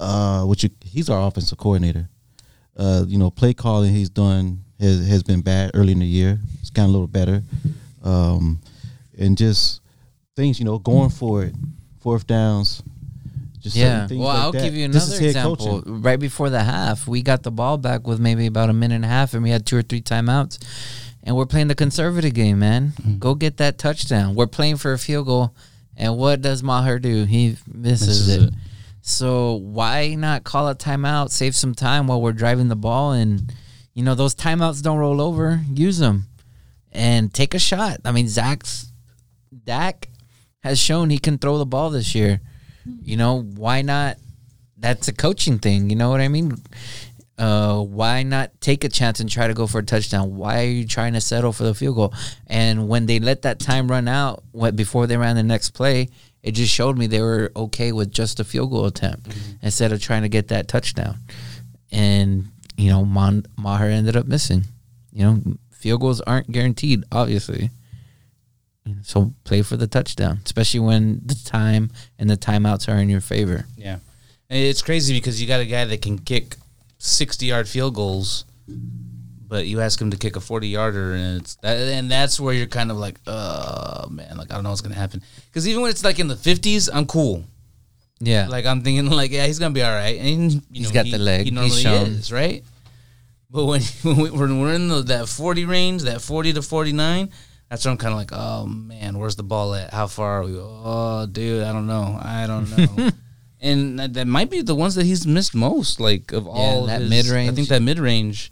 [0.00, 2.08] uh, which you, he's our offensive coordinator
[2.80, 6.38] uh, you know, play calling he's done has has been bad early in the year.
[6.60, 7.42] It's gotten a little better,
[8.02, 8.60] um,
[9.18, 9.80] and just
[10.36, 11.54] things, you know, going for it,
[12.00, 12.82] fourth downs.
[13.60, 14.06] Just Yeah.
[14.06, 14.62] things Well, like I'll that.
[14.62, 15.56] give you another example.
[15.82, 16.00] coaching.
[16.02, 19.04] Right before the half, we got the ball back with maybe about a minute and
[19.04, 20.58] a half, and we had two or three timeouts.
[21.22, 22.94] And we're playing the conservative game, man.
[22.98, 23.18] Mm-hmm.
[23.18, 24.34] Go get that touchdown.
[24.34, 25.54] We're playing for a field goal,
[25.94, 27.24] and what does Maher do?
[27.24, 28.42] He misses, Misses it.
[28.44, 28.54] it.
[29.02, 33.52] So why not call a timeout, save some time while we're driving the ball, and
[33.94, 35.60] you know those timeouts don't roll over.
[35.72, 36.26] Use them
[36.92, 37.98] and take a shot.
[38.04, 38.92] I mean, Zach's
[39.64, 40.08] Dak
[40.60, 42.40] has shown he can throw the ball this year.
[43.02, 44.16] You know, why not?
[44.76, 45.90] That's a coaching thing.
[45.90, 46.56] You know what I mean?
[47.36, 50.36] Uh, why not take a chance and try to go for a touchdown?
[50.36, 52.14] Why are you trying to settle for the field goal?
[52.46, 56.08] And when they let that time run out what, before they ran the next play,
[56.42, 59.28] it just showed me they were okay with just a field goal attempt
[59.62, 61.16] instead of trying to get that touchdown.
[61.90, 62.48] And
[62.80, 64.64] you know, Mon- Maher ended up missing.
[65.12, 67.70] You know, field goals aren't guaranteed, obviously.
[69.02, 73.20] So play for the touchdown, especially when the time and the timeouts are in your
[73.20, 73.66] favor.
[73.76, 73.98] Yeah,
[74.48, 76.56] and it's crazy because you got a guy that can kick
[76.98, 78.46] sixty-yard field goals,
[79.46, 82.66] but you ask him to kick a forty-yarder, and it's that, and that's where you're
[82.66, 85.22] kind of like, oh man, like I don't know what's gonna happen.
[85.46, 87.44] Because even when it's like in the fifties, I'm cool.
[88.18, 90.94] Yeah, Like I'm thinking, like yeah, he's gonna be all right, and you He's know,
[90.94, 91.46] got he- the leg.
[91.46, 92.06] He He's shown.
[92.08, 92.64] is, right?
[93.50, 97.30] But when when we- when we're in the, that forty range, that forty to forty-nine,
[97.68, 99.92] that's where I'm kind of like, oh man, where's the ball at?
[99.92, 100.52] How far are we?
[100.56, 102.18] Oh, dude, I don't know.
[102.20, 103.10] I don't know.
[103.60, 106.00] and that, that might be the ones that he's missed most.
[106.00, 107.50] Like of all that mid-range.
[107.52, 108.50] I think that mid range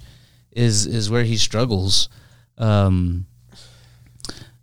[0.53, 2.09] is is where he struggles.
[2.59, 3.27] Um,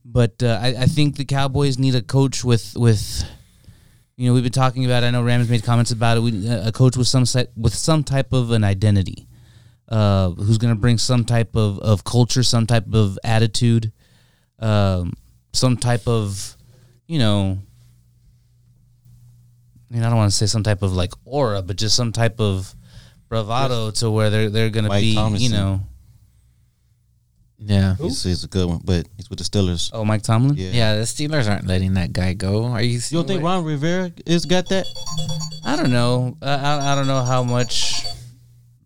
[0.04, 3.24] but uh, I, I think the Cowboys need a coach with with
[4.18, 5.04] you know we've been talking about.
[5.04, 6.22] I know Rams made comments about it.
[6.22, 9.28] We, a coach with some set with some type of an identity,
[9.90, 13.92] uh, who's going to bring some type of, of culture, some type of attitude,
[14.60, 15.14] um,
[15.54, 16.56] some type of
[17.08, 17.60] you know.
[19.90, 22.12] I mean, I don't want to say some type of like aura, but just some
[22.12, 22.74] type of
[23.30, 25.82] bravado to where they're they're going to Mike be, you know.
[27.60, 29.92] yeah, He's, he's a good one, but he's with the Steelers.
[29.94, 30.56] Oh, Mike Tomlin.
[30.58, 30.72] Yeah.
[30.72, 30.96] yeah.
[30.96, 32.66] The Steelers aren't letting that guy go.
[32.66, 32.94] Are you?
[32.94, 34.86] You don't think Ron Rivera has got that?
[35.64, 36.38] I don't know.
[36.42, 38.04] I, I, I don't know how much,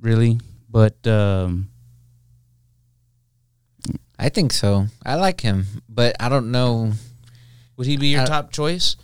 [0.02, 1.70] really, but um,
[4.18, 4.88] I think so.
[5.06, 6.92] I like him, but I don't know.
[7.78, 8.96] would he be your I- top choice?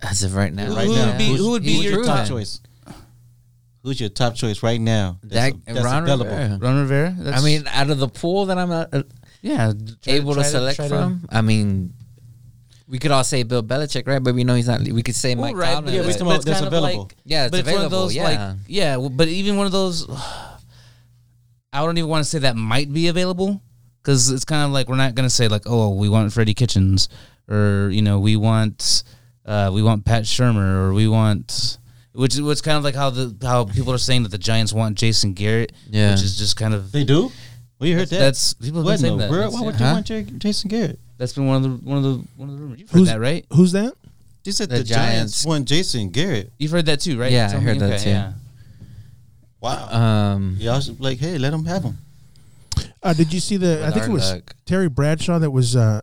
[0.00, 2.04] As of right now, Who- Right who now, would be- who would be your your
[2.04, 2.28] top proven?
[2.28, 2.60] choice?
[3.82, 5.18] Who's your top choice right now?
[5.24, 6.30] That that's Ron available.
[6.30, 6.58] Rivera.
[6.58, 7.16] Ron Rivera.
[7.18, 9.02] That's, I mean, out of the pool that I'm uh, uh,
[9.42, 11.94] yeah, try able to select try from, I mean,
[12.86, 14.22] we could all say Bill Belichick, right?
[14.22, 14.82] But we know he's not.
[14.82, 15.84] We could say Well, Mike right, Tomlin.
[15.86, 17.02] but Yeah, but- we it's, but it's kind of available.
[17.04, 18.22] like Yeah, it's but it's one of available, those yeah.
[18.24, 20.06] like yeah, but even one of those,
[21.82, 23.60] I don't even want to say that might be available
[24.02, 27.08] because it's kind of like we're not gonna say like oh we want Freddie Kitchens
[27.48, 29.02] or you know we want
[29.46, 31.78] uh, we want Pat Shurmur or we want
[32.12, 34.96] which is kind of like how the how people are saying that the Giants want
[34.98, 36.10] Jason Garrett Yeah.
[36.12, 37.30] which is just kind of They do.
[37.78, 38.18] Well, you heard that.
[38.18, 39.52] that's people have what been saying that world?
[39.52, 39.78] That's- Why would yeah.
[39.78, 39.92] they Huh?
[39.94, 40.98] want J- Jason Garrett?
[41.16, 43.08] that's been one of the one of the one of the rumors you've heard Who's
[43.08, 43.94] that right Who's that?
[44.44, 45.42] You said The the, Giants.
[45.42, 45.46] Giants.
[45.46, 46.50] want Jason Garrett.
[46.58, 47.66] you've heard that too right Yeah, I Tell me?
[47.66, 48.08] heard that too.
[48.10, 48.32] yeah.
[49.60, 49.88] Wow.
[49.90, 51.98] um, Y'all should like, hey, let them have them.
[53.02, 53.84] Uh, did you see the?
[53.86, 54.54] I think it was luck.
[54.66, 56.00] Terry Bradshaw that was uh,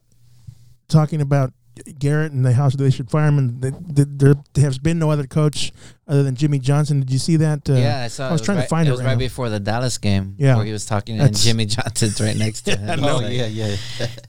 [0.88, 1.54] talking about
[2.00, 4.06] Garrett and the house they should fire him, and the, the,
[4.54, 5.72] there has been no other coach
[6.08, 7.00] other than Jimmy Johnson.
[7.02, 7.70] Did you see that?
[7.70, 8.30] Uh, yeah, I saw.
[8.30, 8.90] I was it trying to find it.
[8.90, 10.36] it was right right before the Dallas game.
[10.38, 10.56] Yeah.
[10.56, 13.04] where he was talking, and Jimmy Johnson's right next to him.
[13.04, 13.76] Oh Like- yeah, yeah.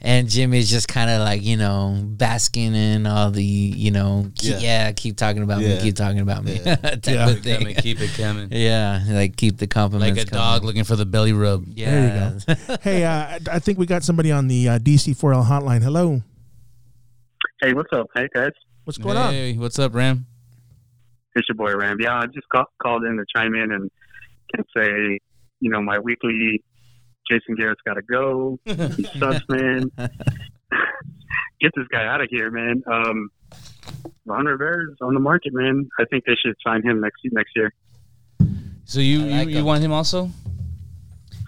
[0.00, 4.52] And Jimmy's just kind of like you know basking in all the you know keep,
[4.54, 4.58] yeah.
[4.60, 4.92] Yeah.
[4.92, 6.74] keep talking about me keep talking about me Yeah.
[6.82, 7.30] type Yeah.
[7.30, 7.58] of thing.
[7.58, 8.48] Coming, keep it coming.
[8.50, 10.18] Yeah, like keep the compliments.
[10.18, 11.64] like a dog looking for the belly rub.
[11.68, 12.76] Yeah, There you go.
[12.82, 15.82] hey, uh, I- I think we got somebody on the uh, DC4L hotline.
[15.82, 16.22] Hello,
[17.62, 18.08] Hey, what's up?
[18.14, 18.50] Hey, guys.
[18.84, 19.32] what's going on?
[19.32, 20.26] Hey, what's up, Ram?
[21.34, 21.96] It's your boy Ram.
[21.98, 23.90] Yeah, I just call, called in to chime in and
[24.54, 25.18] can say,
[25.60, 26.62] you know, my weekly
[27.30, 28.58] Jason Garrett's got to go.
[28.66, 29.90] He sucks, man.
[31.58, 32.82] Get this guy out of here, man.
[32.86, 33.30] Um,
[34.26, 35.88] Ron Rivera's on the market, man.
[35.98, 37.72] I think they should sign him next next year.
[38.84, 40.30] So you like you, you want him also?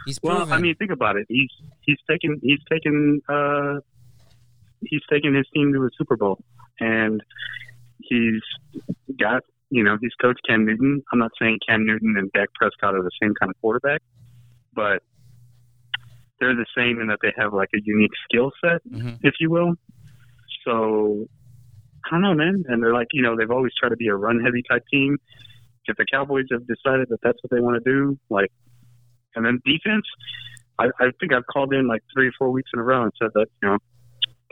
[0.06, 0.50] he's Well.
[0.50, 1.26] I mean, think about it.
[1.28, 1.50] He's
[1.82, 3.80] he's taken he's taken uh,
[4.84, 6.38] he's taken his team to a Super Bowl,
[6.80, 7.22] and
[8.00, 8.42] he's
[9.18, 11.02] got you know he's coached Cam Newton.
[11.12, 14.00] I'm not saying Cam Newton and Dak Prescott are the same kind of quarterback,
[14.74, 15.02] but
[16.40, 19.18] they're the same in that they have like a unique skill set, Mhm.
[19.22, 19.74] if you will.
[20.64, 21.26] So
[22.06, 22.64] I don't know, man.
[22.68, 25.16] And they're like you know they've always tried to be a run heavy type team.
[25.86, 28.52] If the Cowboys have decided that that's what they want to do, like
[29.34, 30.04] and then defense,
[30.78, 33.12] I, I think I've called in like three or four weeks in a row and
[33.20, 33.78] said that, you know,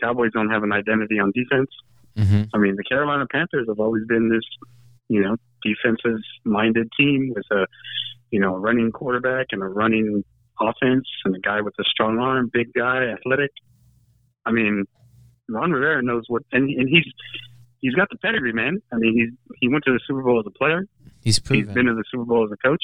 [0.03, 1.71] Cowboys don't have an identity on defense.
[2.17, 2.49] Mhm.
[2.55, 4.45] I mean, the Carolina Panthers have always been this,
[5.09, 7.67] you know, defensive minded team with a,
[8.31, 10.25] you know, a running quarterback and a running
[10.61, 13.51] offense and a guy with a strong arm, big guy, athletic.
[14.47, 14.85] I mean,
[15.49, 17.05] Ron Rivera knows what, and, and he's,
[17.81, 18.79] he's got the pedigree, man.
[18.93, 20.87] I mean, he's, he went to the Super Bowl as a player.
[21.23, 21.75] he's He's proven.
[21.75, 22.83] been to the Super Bowl as a coach.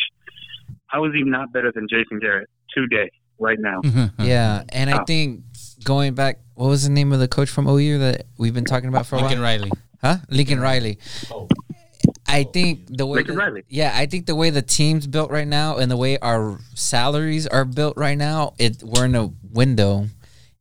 [0.86, 3.80] How is he not better than Jason Garrett today, right now?
[4.18, 5.40] yeah, and I think
[5.84, 8.88] going back, what was the name of the coach from OU that we've been talking
[8.88, 9.28] about for a while?
[9.28, 9.58] Lincoln while?
[9.58, 9.70] Riley.
[10.00, 10.16] Huh?
[10.28, 10.98] Lincoln Riley.
[11.30, 11.48] Oh.
[12.26, 13.64] I think the way Lincoln the- Riley.
[13.68, 17.46] yeah, I think the way the team's built right now and the way our salaries
[17.46, 20.06] are built right now, it we're in a window,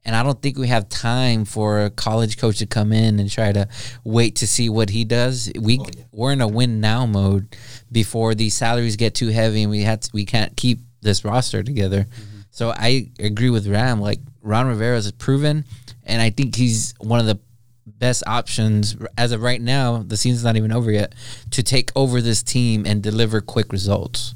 [0.04, 3.30] and I don't think we have time for a college coach to come in and
[3.30, 3.68] try to
[4.04, 5.52] wait to see what he does.
[5.60, 7.56] We oh, we're in a win now mode
[7.92, 11.64] before these salaries get too heavy and we had to, we can't keep this roster
[11.64, 12.04] together.
[12.04, 12.42] Mm-hmm.
[12.52, 14.02] So I agree with Ram.
[14.02, 15.66] Like Ron Rivera is proven,
[16.04, 17.40] and I think he's one of the
[17.86, 20.04] best options as of right now.
[20.04, 21.14] The season's not even over yet
[21.52, 24.36] to take over this team and deliver quick results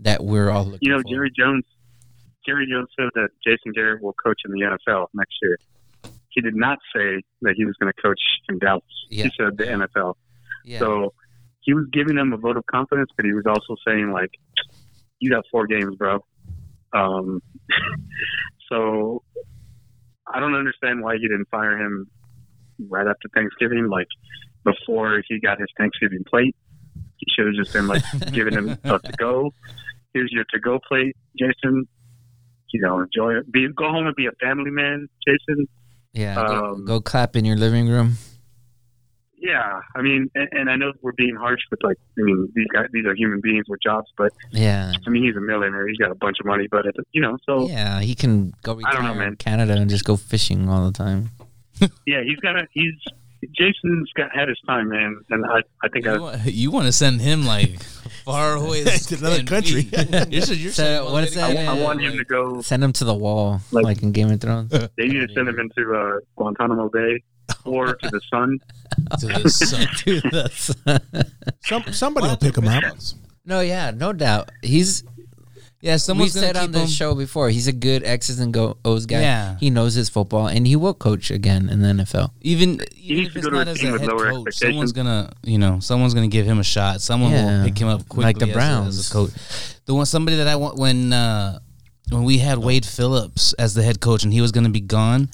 [0.00, 0.84] that we're all looking for.
[0.84, 1.08] You know, for.
[1.08, 1.64] Jerry Jones.
[2.46, 5.58] Jerry Jones said that Jason Garrett will coach in the NFL next year.
[6.30, 8.82] He did not say that he was going to coach in Dallas.
[9.10, 9.24] Yeah.
[9.24, 10.14] He said the NFL.
[10.64, 10.80] yeah.
[10.80, 11.12] So
[11.60, 14.30] he was giving them a vote of confidence, but he was also saying like,
[15.20, 16.24] "You got four games, bro."
[16.92, 17.40] Um,
[18.72, 19.22] so
[20.26, 22.06] I don't understand why he didn't fire him
[22.88, 24.08] right after Thanksgiving, like
[24.64, 26.56] before he got his Thanksgiving plate.
[27.18, 29.52] He should have just been like giving him a to go.
[30.14, 31.86] Here's your to go plate, Jason.
[32.72, 33.52] You know, enjoy it.
[33.52, 35.68] Be go home and be a family man, Jason.
[36.12, 36.34] yeah.
[36.34, 38.16] Go, um, go clap in your living room.
[39.44, 42.68] Yeah, I mean, and, and I know we're being harsh with like, I mean, these
[42.72, 44.92] guys, these are human beings with jobs, but Yeah.
[45.06, 45.86] I mean, he's a millionaire.
[45.88, 47.98] He's got a bunch of money, but it, you know, so yeah.
[47.98, 49.36] Yeah, he can go I don't know, retire in man.
[49.36, 51.30] Canada and just go fishing all the time.
[52.06, 52.94] Yeah, he's got a he's
[53.58, 56.86] Jason's got had his time, man, and I I think I You want, you want
[56.86, 57.82] to send him like
[58.24, 59.88] far away To another country.
[60.30, 61.52] you're, you're So, what is that?
[61.52, 62.60] to I want him to go.
[62.60, 64.70] Send him to the wall, Like- like, in Game of Thrones.
[64.70, 67.20] They need to send him into uh, Guantanamo Bay
[67.64, 68.60] or to the sun.
[69.20, 69.86] To the sun.
[70.04, 70.70] Dude, that's-
[71.64, 72.82] Some somebody will pick him up.
[73.44, 74.50] no, yeah, no doubt.
[74.62, 75.04] He's
[75.80, 78.52] Yeah, we someone's gonna said on keep this show before, he's a good X's and
[78.52, 79.20] go O's guy.
[79.20, 79.56] Yeah.
[79.58, 82.30] He knows his football, and he will coach again in the NFL.
[82.42, 84.10] Even even needs if to it's go to not a as team a with head
[84.10, 84.58] lower coach, expectations.
[84.58, 87.00] someone's gonna you know someone's gonna give him a shot.
[87.00, 88.98] Someone Yeah, will pick him up quickly like the Browns.
[88.98, 89.30] as a, coach.
[89.86, 91.58] The one somebody that I want when uh,
[92.10, 95.30] when we had Wade Phillips as the head coach and he was gonna be gone.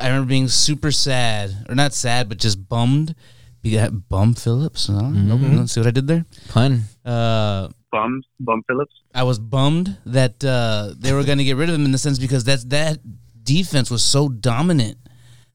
[0.00, 3.14] I remember being super sad, or not sad, but just bummed.
[3.62, 4.88] Be that bum Phillips?
[4.88, 5.56] No, Mm-hmm.
[5.56, 6.24] no, see what I did there?
[6.48, 6.82] Pun.
[7.04, 8.94] Uh, Bum, Bum Phillips.
[9.14, 11.98] I was bummed that uh, they were going to get rid of him in the
[11.98, 12.98] sense because that's that
[13.42, 14.96] defense was so dominant.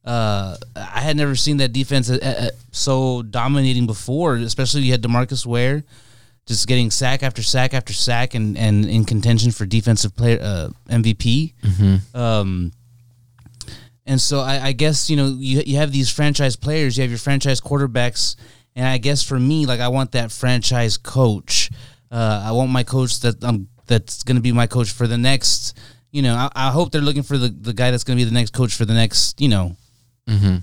[0.04, 4.36] Uh, I had never seen that defense uh, uh, so dominating before.
[4.36, 5.84] Especially you had Demarcus Ware
[6.46, 10.70] just getting sack after sack after sack and, and in contention for defensive player uh,
[10.90, 11.54] MVP.
[12.14, 12.72] Um,
[14.06, 17.12] and so I, I guess you know you you have these franchise players, you have
[17.12, 18.36] your franchise quarterbacks,
[18.76, 21.72] and I guess for me, like I want that franchise coach.
[22.12, 25.18] Uh, I want my coach that um that's going to be my coach for the
[25.18, 25.78] next.
[26.12, 28.28] You know, I, I hope they're looking for the, the guy that's going to be
[28.28, 29.41] the next coach for the next.
[29.41, 29.76] You know,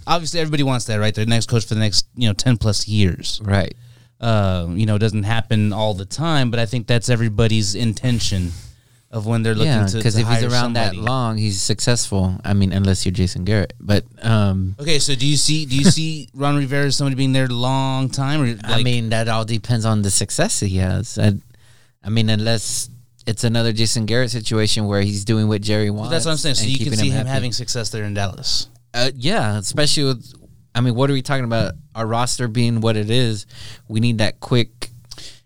[0.06, 1.14] obviously everybody wants that, right?
[1.14, 3.40] Their next coach for the next you know ten plus years.
[3.42, 3.74] Right.
[4.20, 8.52] Uh, you know, it doesn't happen all the time, but I think that's everybody's intention
[9.12, 12.40] of when they're looking Yeah, to because if he's around that long, he's successful.
[12.44, 13.74] I mean, unless you're Jason Garrett.
[13.78, 17.32] But um, Okay, so do you see do you see Ron Rivera as somebody being
[17.32, 20.78] there a long time or like I mean, that all depends on the success he
[20.78, 21.18] has.
[21.18, 21.34] I,
[22.02, 22.88] I mean, unless
[23.26, 26.10] it's another Jason Garrett situation where he's doing what Jerry wants.
[26.10, 26.56] that's what I'm saying.
[26.56, 27.28] So you can see him happy.
[27.28, 28.68] having success there in Dallas.
[28.94, 30.34] Uh, yeah, especially with.
[30.74, 31.74] I mean, what are we talking about?
[31.94, 33.44] Our roster being what it is,
[33.88, 34.81] we need that quick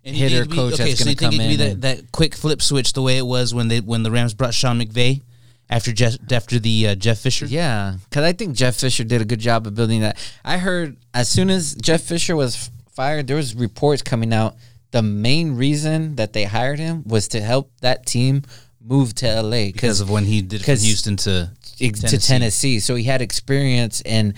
[0.06, 1.58] And hitter think it could be- coach okay, that's so going to think come could
[1.58, 1.80] be in.
[1.80, 4.54] that, that quick flip switch the way it was when they when the Rams brought
[4.54, 5.20] Sean McVay
[5.68, 7.46] after Jeff, after the uh, Jeff Fisher.
[7.46, 10.16] Yeah, because I think Jeff Fisher did a good job of building that.
[10.44, 14.56] I heard as soon as Jeff Fisher was fired, there was reports coming out.
[14.92, 18.42] The main reason that they hired him was to help that team
[18.80, 22.80] move to LA because of when he did from Houston to to Tennessee.
[22.80, 24.34] So he had experience in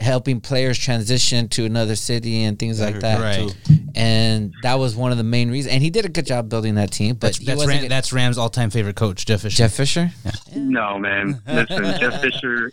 [0.00, 3.20] helping players transition to another city and things like that.
[3.20, 3.56] Right.
[3.94, 5.74] And that was one of the main reasons.
[5.74, 7.14] And he did a good job building that team.
[7.16, 9.56] But That's that's, Ram, that's Rams' all time favorite coach, Jeff Fisher.
[9.56, 10.10] Jeff Fisher.
[10.54, 11.40] No, man.
[11.46, 12.72] Listen, Jeff Fisher.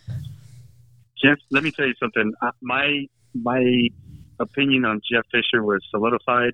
[1.24, 2.32] Jeff, let me tell you something.
[2.42, 3.88] Uh, My my
[4.40, 6.54] opinion on Jeff Fisher was solidified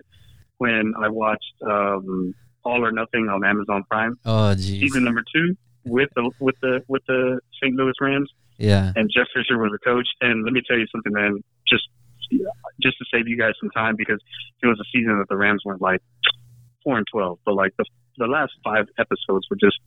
[0.57, 2.33] when I watched um,
[2.63, 4.79] All or Nothing on Amazon Prime, Oh, geez.
[4.79, 5.55] season number two
[5.85, 7.75] with the with the with the St.
[7.75, 8.91] Louis Rams, Yeah.
[8.95, 10.07] and Jeff Fisher was the coach.
[10.21, 11.43] And let me tell you something, man.
[11.67, 11.87] Just
[12.81, 14.19] just to save you guys some time because
[14.61, 16.01] it was a season that the Rams went like
[16.83, 17.85] four and twelve, but like the
[18.17, 19.79] the last five episodes were just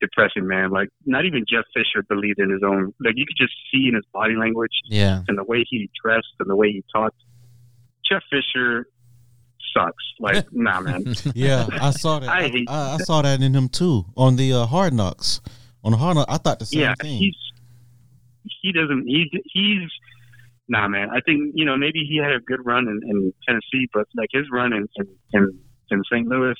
[0.00, 0.70] depressing, man.
[0.70, 2.92] Like not even Jeff Fisher believed in his own.
[3.00, 5.22] Like you could just see in his body language Yeah.
[5.28, 7.16] and the way he dressed and the way he talked.
[8.08, 8.86] Jeff Fisher
[9.76, 10.04] sucks.
[10.20, 11.14] Like nah, man.
[11.34, 12.28] Yeah, I saw that.
[12.28, 15.40] I I, I, I saw that in him too on the uh, Hard Knocks.
[15.86, 17.16] On the Hard I thought the same yeah, thing.
[17.16, 17.36] he's
[18.62, 19.88] he doesn't he he's
[20.68, 21.08] nah, man.
[21.10, 24.28] I think you know maybe he had a good run in, in Tennessee, but like
[24.32, 25.58] his run in in, in
[25.92, 26.26] in St.
[26.26, 26.56] Louis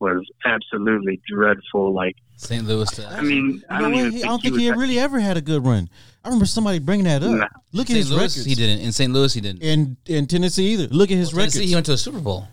[0.00, 1.92] was absolutely dreadful.
[1.92, 2.64] Like St.
[2.64, 2.88] Louis.
[2.92, 4.76] To, I mean, I You know don't He- think I don't think was he that-
[4.76, 5.88] really ever had a good run.
[6.24, 7.30] I remember somebody bringing that up.
[7.30, 7.48] Nah.
[7.72, 7.98] Look at St.
[7.98, 8.44] his Louis, records.
[8.44, 8.80] he didn't.
[8.84, 9.12] In St.
[9.12, 9.62] Louis, he didn't.
[9.62, 10.86] In in Tennessee either.
[10.88, 11.68] Look at his Tennessee, records.
[11.70, 12.46] he went to a Super Bowl.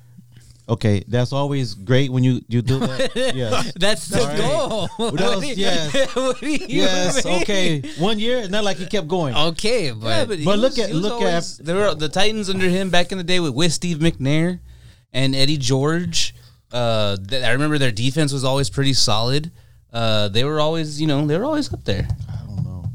[0.70, 3.12] Okay, that's always great when you you do that.
[3.36, 3.74] yes.
[3.76, 4.38] That's the All right.
[4.38, 4.90] goal.
[5.00, 6.16] Well, that was- yes.
[6.16, 7.26] What do you Yes.
[7.26, 7.42] mean?
[7.42, 7.82] Okay.
[8.00, 8.48] One year.
[8.50, 9.36] Not like he kept going.
[9.36, 12.70] Okay, but, he but look was- at- look always- at- there were the Titans under
[12.70, 14.60] him back in the day with with Steve McNair
[15.14, 16.34] and Eddie George.
[16.72, 19.52] Uh, th- I remember their defense was always pretty solid.
[19.92, 22.08] Uh, they were always, you know, they were always up there.
[22.32, 22.86] I don't know.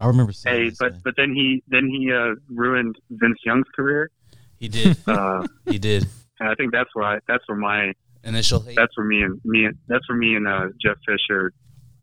[0.00, 0.70] I remember saying.
[0.70, 1.00] Hey, but man.
[1.04, 4.10] but then he then he uh, ruined Vince Young's career.
[4.58, 4.96] He did.
[5.06, 6.08] Uh, he did.
[6.40, 7.92] And I think that's where I, that's where my
[8.24, 8.76] Initial hate.
[8.76, 11.52] that's where me and me and that's where me and uh, Jeff Fisher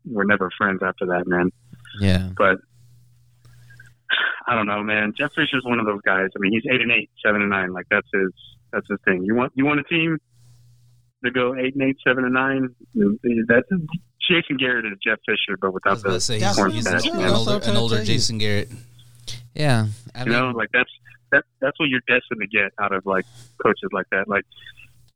[0.06, 1.50] were never friends after that, man.
[2.00, 2.58] yeah, But
[4.48, 5.14] I don't know, man.
[5.18, 6.28] Jeff Fisher's one of those guys.
[6.36, 7.74] I mean, he's eight and eight, seven and nine.
[7.74, 8.32] Like that's his
[8.72, 9.24] that's his thing.
[9.24, 10.18] You want you want a team
[11.24, 12.70] to go eight and eight, seven and nine.
[13.48, 13.68] That's
[14.30, 17.76] Jason Garrett is Jeff Fisher, but I without the say he's, he's an, older, an
[17.78, 18.04] older.
[18.04, 18.70] Jason Garrett.
[19.54, 19.88] yeah.
[20.16, 20.90] I you mean, know, like that's
[21.34, 23.26] that that's what you're destined to get out of like
[23.62, 24.28] coaches like that.
[24.28, 24.46] Like,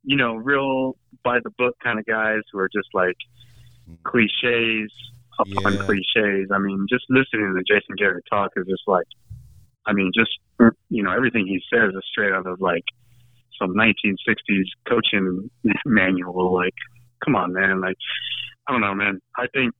[0.03, 3.15] you know, real by the book kind of guys who are just like
[4.03, 4.91] cliches
[5.39, 5.85] upon Yeah.
[5.85, 6.49] cliches.
[6.51, 9.07] I mean, just listening to Jason Garrett talk is just like,
[9.85, 10.31] I mean, just
[10.89, 12.83] you know, everything he says is straight out of like
[13.59, 15.49] some 1960s coaching
[15.85, 16.53] manual.
[16.53, 16.73] Like,
[17.23, 17.81] come on, man.
[17.81, 17.97] Like,
[18.67, 19.21] I don't know, man.
[19.37, 19.73] I think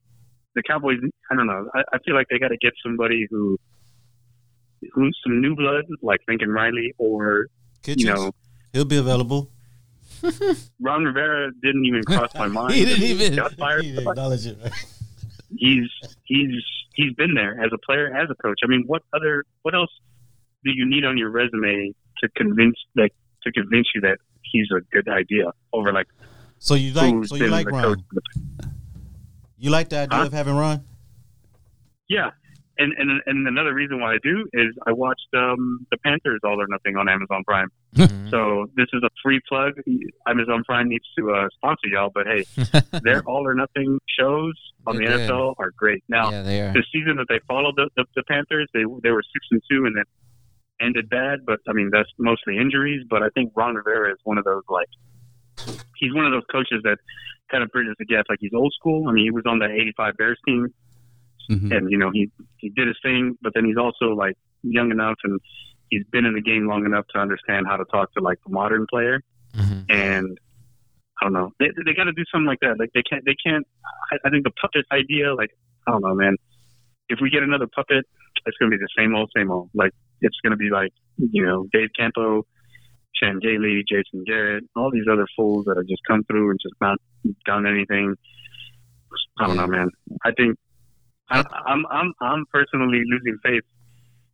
[0.56, 0.98] the Cowboys.
[1.32, 1.70] I don't know.
[1.76, 3.58] I, I feel like they got to get somebody who
[5.24, 7.48] some new blood, like Lincoln Riley, or
[7.84, 8.32] Kitchens, you know,
[8.74, 9.50] he'll be available.
[10.82, 12.74] Ron Rivera didn't even cross my mind.
[12.74, 13.84] He didn't even- got fired.
[13.84, 14.58] He didn't acknowledge it.
[14.62, 14.72] Right?
[15.58, 15.88] He's
[16.26, 16.50] he's
[16.96, 18.60] he's been there as a player, as a coach.
[18.64, 19.90] I mean, what other what else
[20.64, 23.14] do you need on your resume to convince like
[23.44, 26.08] to convince you that he's a good idea over like
[26.60, 28.04] So you like so you like Ron?
[29.60, 30.26] You like the idea Huh?
[30.26, 30.84] of having Ron?
[32.10, 32.32] Yeah.
[32.80, 36.62] And, and and another reason why I do is I watched um, the Panthers All
[36.62, 37.70] or Nothing on Amazon Prime.
[38.30, 39.74] So this is a free plug.
[40.28, 42.44] Amazon Prime needs to uh, sponsor y'all, but hey,
[43.04, 44.54] their All or Nothing shows
[44.86, 45.30] on They're the good.
[45.30, 46.04] NFL are great.
[46.10, 49.24] Now yeah, they the season that they followed the, the, the Panthers, they they were
[49.24, 50.04] six and two and then
[50.82, 51.46] ended bad.
[51.46, 53.06] But I mean that's mostly injuries.
[53.10, 54.90] But I think Ron Rivera is one of those like
[55.96, 56.98] he's one of those coaches that
[57.50, 58.26] kind of bridges the gap.
[58.30, 59.08] Like he's old school.
[59.08, 60.68] I mean he was on the '85 Bears team
[61.50, 61.76] Mhm.
[61.76, 65.18] and you know he he did his thing, but then he's also like young enough
[65.24, 65.40] and
[65.90, 68.52] he's been in the game long enough to understand how to talk to like the
[68.52, 69.22] modern player.
[69.56, 69.86] Mhm.
[69.90, 70.38] And
[71.22, 72.78] I don't know, they they got to do something like that.
[72.80, 73.66] Like they can't they can't.
[74.12, 75.52] I, I think the puppet idea, like
[75.88, 76.36] I don't know, man.
[77.10, 78.06] If we get another puppet,
[78.46, 79.70] it's gonna be the same old same old.
[79.74, 82.46] Like it's gonna be like you know Dave Campo.
[83.16, 86.76] Chan Gailey, Jason Garrett, all these other fools that have just come through and just
[86.80, 87.00] not
[87.48, 88.16] done anything.
[89.40, 89.90] I don't know, man.
[90.24, 90.56] I think
[91.30, 93.64] I, I'm I'm I'm personally losing faith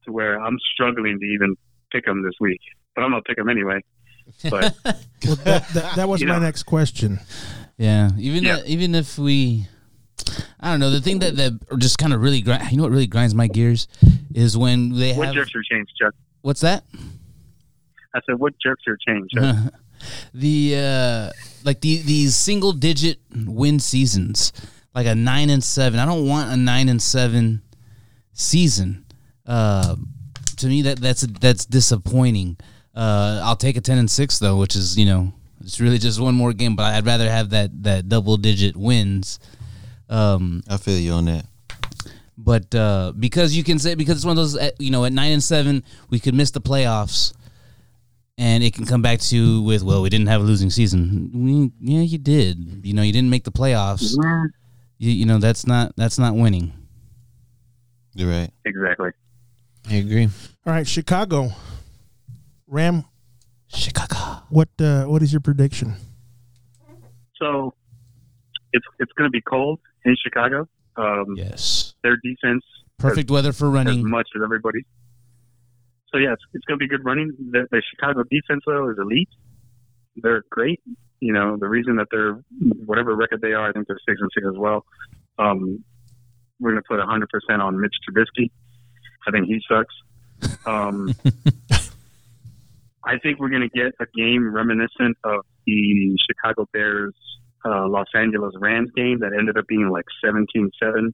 [0.06, 1.56] to where I'm struggling to even
[1.92, 2.62] pick them this week,
[2.96, 3.82] but I'm gonna pick them anyway.
[4.50, 4.76] But
[5.26, 6.40] Well, that, that, that was my know.
[6.40, 7.20] next question.
[7.78, 8.58] Yeah, even Yeah.
[8.58, 9.68] uh, even if we,
[10.60, 10.92] I don't know.
[10.92, 13.48] The thing that that just kind of really grind, you know what really grinds my
[13.48, 13.88] gears
[14.34, 16.14] is when they what have jerks your change, Chuck?
[16.42, 16.84] what's that?
[18.16, 19.74] I said, what jerks your change, Chuck?
[20.34, 21.30] the uh
[21.64, 24.52] like the these single digit win seasons,
[24.94, 26.00] like a nine and seven.
[26.00, 27.62] I don't want a nine and seven
[28.34, 29.06] season.
[29.46, 29.96] Uh,
[30.58, 32.58] to me, that that's that's disappointing.
[32.96, 36.20] Uh, I'll take a ten and six though, which is you know it's really just
[36.20, 36.76] one more game.
[36.76, 39.40] But I'd rather have that that double digit wins.
[40.10, 41.46] Um, I feel you on that.
[42.38, 45.14] but uh, because you can say because it's one of those uh, you know at
[45.14, 47.34] nine and seven we could miss the playoffs,
[48.38, 51.32] and it can come back to you with well we didn't have a losing season.
[51.34, 52.86] We, yeah, you did.
[52.86, 54.16] You know you didn't make the playoffs.
[54.18, 54.50] Mm,
[55.04, 56.72] You, you know that's not that's not winning.
[58.16, 58.50] You're right.
[58.64, 59.10] Exactly.
[59.90, 60.30] I agree.
[60.66, 61.52] All right, Chicago.
[62.68, 63.04] Ram,
[63.68, 64.16] Chicago.
[64.50, 65.96] what uh, what is your prediction?
[67.36, 67.74] So
[68.72, 70.70] it's it's gonna be cold in Chicago.
[70.96, 71.96] Um, Yes.
[72.04, 72.64] Their defense
[72.98, 74.10] Perfect weather for running as running.
[74.10, 74.86] much as everybody.
[76.14, 77.34] So yeah, it's, it's going to be good running.
[77.52, 79.30] The, the Chicago defense though is elite.
[80.16, 80.80] They're great.
[81.24, 82.44] You know the reason that they're
[82.86, 84.86] whatever record they are, I think they're six and six as well.
[85.40, 85.84] Um,
[86.60, 88.52] we're going to put hundred percent on Mitch Trubisky.
[89.28, 89.96] I think he sucks.
[90.66, 91.14] Um,
[93.06, 97.14] I think we're going to get a game reminiscent of the Chicago Bears
[97.66, 101.14] uh, Los Angeles Rams game that ended up being like 17-7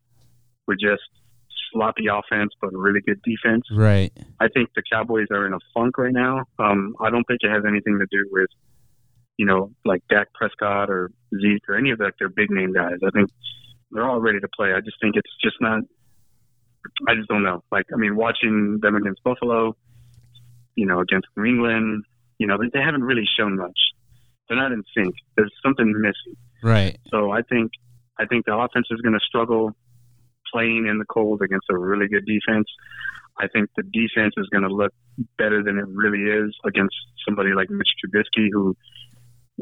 [0.68, 1.04] with just
[1.72, 3.66] sloppy offense but really good defense.
[3.72, 4.12] Right.
[4.40, 6.46] I think the Cowboys are in a funk right now.
[6.58, 8.50] Um, I don't think it has anything to do with,
[9.40, 12.98] you know, like Dak Prescott or Zeke or any of like their big name guys.
[13.08, 13.30] I think
[13.90, 14.74] they're all ready to play.
[14.74, 15.80] I just think it's just not.
[17.08, 17.64] I just don't know.
[17.72, 19.78] Like, I mean, watching them against Buffalo,
[20.76, 22.04] you know, against New England,
[22.38, 23.80] you know, they, they haven't really shown much.
[24.50, 25.16] They're not in sync.
[25.38, 26.38] There's something missing.
[26.62, 26.98] Right.
[27.10, 27.72] So I think
[28.20, 29.72] I think the offense is going to struggle
[30.52, 32.68] playing in the cold against a really good defense.
[33.40, 34.92] I think the defense is going to look
[35.38, 38.76] better than it really is against somebody like Mitch Trubisky, who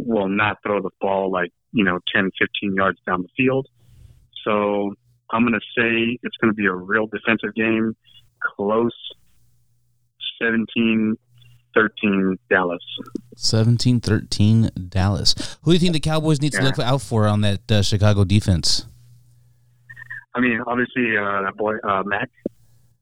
[0.05, 3.67] will not throw the ball like you know 10, 15 yards down the field.
[4.43, 4.93] So
[5.31, 7.95] I'm going to say it's going to be a real defensive game,
[8.55, 8.95] close,
[10.41, 11.17] 17
[11.77, 12.81] 13 Dallas.
[13.35, 15.57] 17-13 Dallas.
[15.61, 18.23] Who do you think the Cowboys need to look out for on that uh, Chicago
[18.23, 18.85] defense?
[20.33, 22.29] I mean, obviously, uh, that boy, uh, Mack.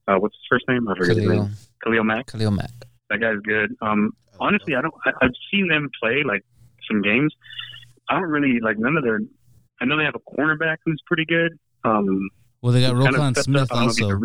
[0.08, 0.88] Uh, what's his first name?
[0.88, 1.52] I forget his Khalil, name.
[1.84, 2.28] Khalil Mack.
[2.28, 2.72] Khalil Mack.
[3.10, 3.76] That guy's good.
[3.82, 4.94] Um, honestly, I don't.
[5.06, 6.44] I, I've seen them play like
[6.88, 7.34] some games.
[8.10, 9.20] I don't really like none of their.
[9.82, 11.58] I know they have a cornerback who's pretty good.
[11.84, 12.30] Um,
[12.62, 13.68] Well, they got who kind of Roquan Smith up.
[13.72, 14.20] I don't know if he's also.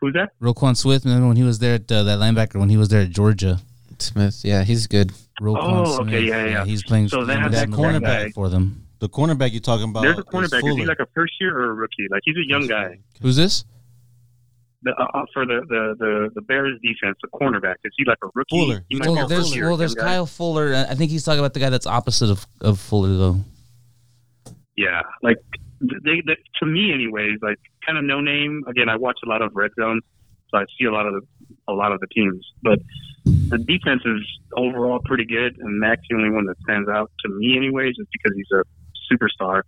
[0.00, 0.32] Who's that?
[0.40, 3.02] Roquan Smith, remember when he was there at uh, that linebacker when he was there
[3.02, 3.60] at Georgia?
[3.98, 4.42] Smith.
[4.44, 5.12] Yeah, he's good.
[5.40, 6.24] Roquan Oh, okay, Smith.
[6.24, 6.64] yeah, yeah.
[6.64, 7.08] He's playing.
[7.08, 8.30] So they he's have that that cornerback guy.
[8.30, 8.86] for them.
[8.98, 10.02] The cornerback you're talking about.
[10.02, 10.68] There's a cornerback.
[10.68, 12.06] Is, he like a first year or a rookie?
[12.10, 12.98] Like he's a young guy.
[13.22, 13.64] Who's this?
[14.86, 17.74] The, uh, uh, for the, the, the, the Bears defense, the cornerback.
[17.82, 18.56] Is he like a rookie?
[18.56, 18.84] Fuller.
[18.88, 20.04] He might Well, there's first well, young there's guy.
[20.04, 20.86] Kyle Fuller.
[20.88, 23.40] I think he's talking about the guy that's opposite of, of Fuller though.
[24.76, 25.38] Yeah, like
[25.80, 28.62] they, they to me, anyways, like kind of no name.
[28.68, 30.02] Again, I watch a lot of Red Zone,
[30.50, 31.22] so I see a lot of the,
[31.66, 32.46] a lot of the teams.
[32.62, 32.78] But
[33.24, 34.22] the defense is
[34.56, 38.10] overall pretty good, and Mack's the only one that stands out to me, anyways, just
[38.12, 38.62] because he's a
[39.12, 39.62] superstar.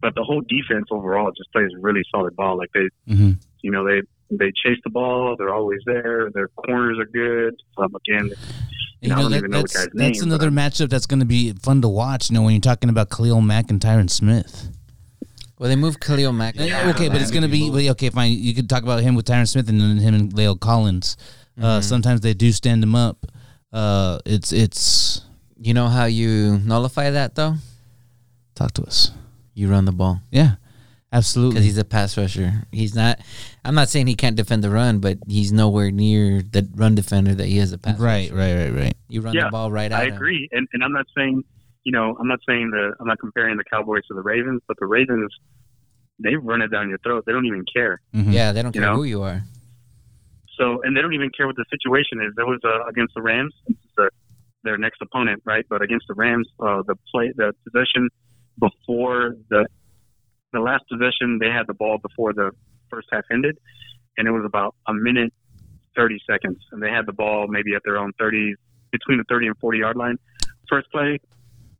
[0.00, 2.56] But the whole defense overall just plays really solid ball.
[2.56, 5.36] Like they, hmm you know, they they chase the ball.
[5.38, 6.30] They're always there.
[6.32, 7.54] Their corners are good.
[7.78, 8.30] Um, again,
[9.00, 10.88] You I know, don't that, even know the that's guy's that's name, another but- matchup
[10.90, 12.30] that's going to be fun to watch.
[12.30, 14.68] You know, when you're talking about Khalil Mack and Tyron Smith.
[15.58, 16.56] Well, they moved Khalil Mack.
[16.56, 18.10] Yeah, okay, but it's going to be well, okay.
[18.10, 21.16] Fine, you could talk about him with Tyron Smith and then him and La'el Collins.
[21.60, 23.26] Uh, sometimes they do stand him up.
[23.72, 25.22] Uh, it's it's
[25.56, 27.54] You know how you nullify that though?
[28.56, 29.10] talk to us.
[29.54, 30.56] You run the ball Yeah,
[31.14, 31.54] absolutely.
[31.54, 32.52] because he's a pass rusher.
[32.72, 33.20] He's not.
[33.64, 37.34] I'm not saying he can't defend the run, but he's nowhere near the run defender
[37.34, 37.98] that he is a pass.
[37.98, 38.34] right, rusher.
[38.34, 38.96] right, right, right.
[39.08, 40.14] You run Yeah, the ball right at I him.
[40.14, 41.42] agree, and and I'm not saying,
[41.84, 44.76] you know, I'm not saying the I'm not comparing the Cowboys to the Ravens, but
[44.78, 45.32] the Ravens,
[46.18, 47.24] they run it down your throat.
[47.26, 48.00] They don't even care.
[48.14, 48.32] Mhm.
[48.32, 48.96] Yeah, they don't You care know?
[48.96, 49.42] who you are.
[50.58, 52.32] So, and they don't even care what the situation is.
[52.36, 54.10] There was uh, against the Rams, this the,
[54.62, 55.64] their next opponent, right?
[55.68, 58.08] But against the Rams, uh, the play, the possession
[58.60, 59.66] before the
[60.54, 62.50] the last possession, they had the ball before the
[62.90, 63.58] first half ended,
[64.16, 65.32] and it was about a minute
[65.94, 68.54] thirty seconds, and they had the ball maybe at their own thirty,
[68.90, 70.16] between the thirty and forty yard line.
[70.68, 71.20] First play,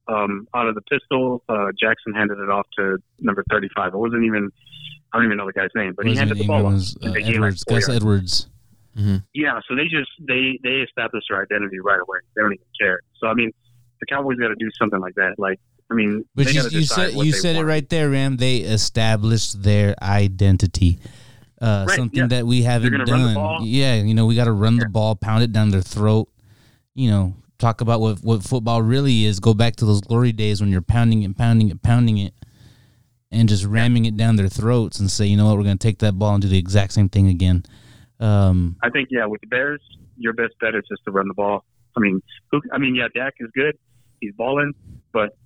[0.09, 3.95] um, out of the pistol, uh, Jackson handed it off to number thirty five.
[3.95, 4.51] It wasn't even.
[5.13, 6.73] I don't even know the guy's name, but he Was it handed the ball off.
[6.73, 8.03] England's, uh, and they gained like Edwards, four Gus yards.
[8.03, 8.49] Edwards.
[9.35, 12.19] Yeah, so they just they they establish their identity right away.
[12.35, 13.01] They don't even care.
[13.19, 13.51] So I mean,
[14.01, 15.35] the Cowboys got to do something like that.
[15.39, 15.61] Like
[15.91, 18.37] I mean, But you, you said you said it right there, Ram.
[18.37, 20.99] They established their identity.
[21.61, 22.27] Uh, Right, something yeah.
[22.27, 23.59] that we haven't gonna run the done.
[23.63, 26.29] Yeah, you know, we got to run the ball, pound it down their throat.
[26.95, 29.41] You know, talk about what what football really is.
[29.41, 32.35] Go back to those glory days when you're pounding it, pounding it, pounding it,
[33.31, 35.87] and just ramming it down their throats and say, you know what, we're going to
[35.87, 37.65] take that ball and do the exact same thing again.
[38.21, 39.81] Um, I think yeah, with the Bears,
[40.17, 41.65] your best bet is just to run the ball.
[41.97, 42.21] I mean,
[42.51, 42.61] who?
[42.73, 43.79] I mean, yeah, Dak is good.
[44.21, 44.73] He's balling,
[45.13, 45.37] but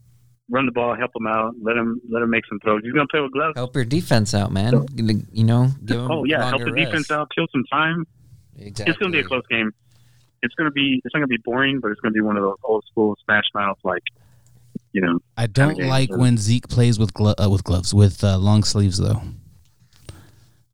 [0.51, 2.80] run the ball, help him out, let him let him make some throws.
[2.82, 3.55] He's gonna play with gloves.
[3.57, 4.72] Help your defense out, man.
[5.32, 8.07] You know, give him Oh yeah, help longer the defense out, kill some time.
[8.59, 8.90] Exactly.
[8.90, 9.70] It's gonna be a close game.
[10.42, 12.57] It's gonna be it's not gonna be boring, but it's gonna be one of those
[12.64, 14.03] old school smash mouth like,
[14.92, 15.18] you know.
[15.36, 18.38] I don't Okay, like so- when Zeke plays with glo- uh, with gloves with uh,
[18.38, 19.20] long sleeves though.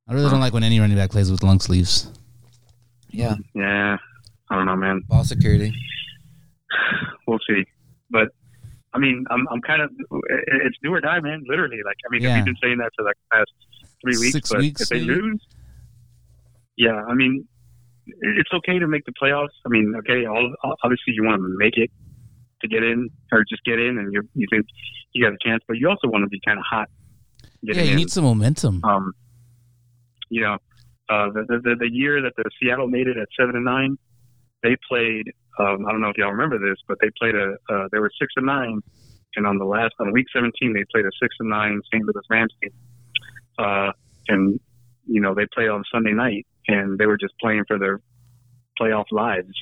[0.07, 2.11] I really don't like when any running back plays with long sleeves.
[3.09, 3.97] Yeah, Yeah,
[4.51, 5.01] I don't know, man.
[5.09, 5.73] ball security.
[7.27, 7.65] we'll see.
[8.11, 8.29] But
[8.95, 9.91] I mean, I'm I'm kind of
[10.63, 11.43] it's do or die, man.
[11.49, 12.37] Literally, like I mean, Yeah.
[12.37, 13.53] we've been saying that for like the past
[14.01, 14.33] three weeks.
[14.33, 15.15] Six but weeks, if they maybe?
[15.21, 15.47] lose,
[16.77, 17.47] yeah, I mean,
[18.07, 19.55] it's okay to make the playoffs.
[19.67, 21.91] I mean, okay, all obviously you want to make it
[22.63, 24.67] to get in or just get in, and you you think
[25.13, 26.89] you got a chance, but you also want to be kind of hot.
[27.63, 27.97] Yeah, you in.
[27.97, 28.81] need some momentum.
[28.85, 29.13] um,
[30.31, 30.55] you know,
[31.09, 33.99] uh, the, the the year that the Seattle made it at seven and nine,
[34.65, 35.31] they played.
[35.61, 37.55] Um, I don't know if y'all remember this, but they played a.
[37.73, 38.81] Uh, they were six and nine,
[39.37, 42.03] and on the last on week seventeen, they played a six and nine St.
[42.03, 42.73] Louis Rams team.
[43.59, 43.93] Uh,
[44.29, 44.59] and
[45.07, 48.01] you know they played on Sunday night, and they were just playing for their
[48.81, 49.55] playoff lives,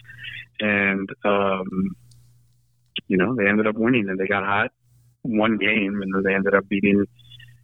[0.61, 1.68] and um,
[3.09, 4.70] you know they ended up winning, and they got hot
[5.22, 7.05] one game, and they ended up beating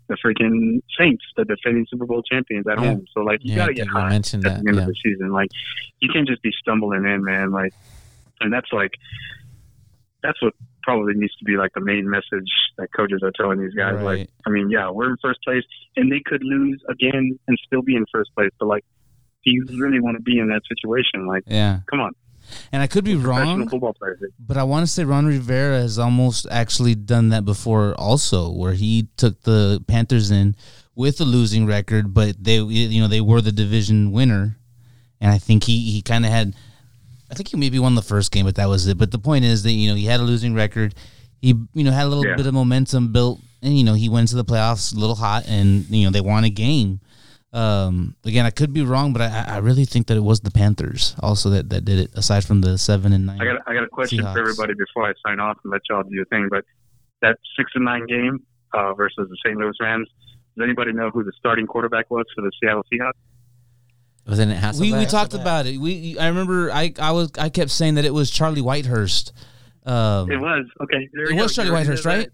[0.08, 2.86] the freaking Saints, the defending Super Bowl champions at Yeah.
[2.88, 3.04] home.
[3.14, 4.82] So like you Yeah, gotta get hot mentioned at that, the end yeah.
[4.82, 5.30] of the season.
[5.32, 5.50] Like
[6.00, 7.50] you can't just be stumbling in, man.
[7.50, 7.72] Like,
[8.40, 8.92] and that's like
[10.22, 10.52] that's what
[10.82, 13.94] probably needs to be like the main message that coaches are telling these guys.
[13.96, 14.02] Right.
[14.20, 15.62] Like, I mean, yeah, we're in first place,
[15.96, 18.50] and they could lose again and still be in first place.
[18.58, 18.84] But like,
[19.44, 21.26] do you really want to be in that situation?
[21.26, 22.12] Like, Yeah, come on,
[22.72, 23.60] and I could be wrong,
[24.38, 28.72] but I want to say Ron Rivera has almost actually done that before, also, where
[28.74, 30.54] he took the Panthers in
[30.94, 34.58] with a losing record, but they, you know, they were the division winner,
[35.20, 36.54] and I think he he kind of had.
[37.30, 38.96] I think he maybe won the first game, but that was it.
[38.96, 40.94] But the point is that you know he had a losing record.
[41.40, 42.36] He you know had a little Yeah.
[42.36, 45.44] bit of momentum built, and you know he went to the playoffs a little hot,
[45.46, 47.00] and you know they won a game.
[47.52, 50.50] Um, again, I could be wrong, but I, I really think that it was the
[50.50, 52.10] Panthers also that, that did it.
[52.14, 54.32] Aside from the seven and nine, I got I got a question Seahawks.
[54.34, 56.48] for everybody before I sign off and let y'all do your thing.
[56.50, 56.64] But
[57.22, 58.40] that six and nine game
[58.74, 59.56] uh, versus the St.
[59.58, 60.08] Louis Rams.
[60.56, 63.12] Does anybody know who the starting quarterback was for the Seattle Seahawks?
[64.26, 64.80] Wasn't it Hasselbeck?
[64.80, 65.78] we we talked about it.
[65.78, 69.32] We I remember I I was I kept saying that it was Charlie Whitehurst.
[69.86, 71.08] Um, It was okay.
[71.14, 71.44] There It we go.
[71.44, 72.28] was Charlie You already Whitehurst, did right?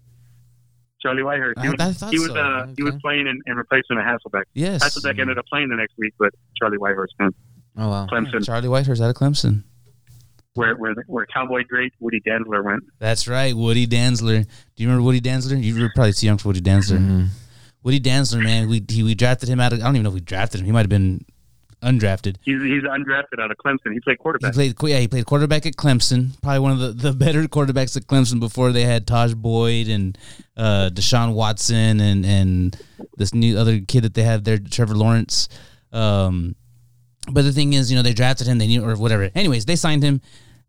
[1.05, 1.61] Charlie Whitehurst.
[1.61, 2.35] He I- was, I thought he was, so.
[2.35, 2.99] uh, he was Okay.
[3.01, 4.43] playing in, in replacement of Hasselbeck.
[4.53, 7.35] yes, Hasselbeck ended up playing the next week, but Charlie Whitehurst went
[7.77, 8.07] Oh wow.
[8.11, 9.63] Clemson, Charlie Whitehurst out of Clemson.
[10.55, 12.83] where where where Cowboy great Woody Dantzler went.
[12.99, 14.45] That's right, Woody Dantzler.
[14.75, 15.61] Do you remember Woody Dantzler?
[15.61, 16.97] You were probably too young for Woody Dantzler.
[16.99, 17.27] Mhm.
[17.83, 19.79] Woody Dantzler, man, we he, we drafted him out of.
[19.79, 20.65] I don't even know if we drafted him.
[20.65, 21.23] He might have been
[21.85, 22.37] undrafted.
[22.41, 23.93] He's he's undrafted out of Clemson.
[23.93, 24.55] He played quarterback.
[24.55, 26.41] He played, yeah, he played quarterback at Clemson.
[26.41, 30.17] Probably one of the, the better quarterbacks at Clemson before they had Tajh Boyd and
[30.57, 32.77] uh, Deshaun Watson and and
[33.17, 35.47] this new other kid that they have there, Trevor Lawrence.
[35.93, 36.55] Um,
[37.31, 38.57] but the thing is, you know, they drafted him.
[38.57, 39.29] They knew or whatever.
[39.35, 40.21] Anyways, they signed him,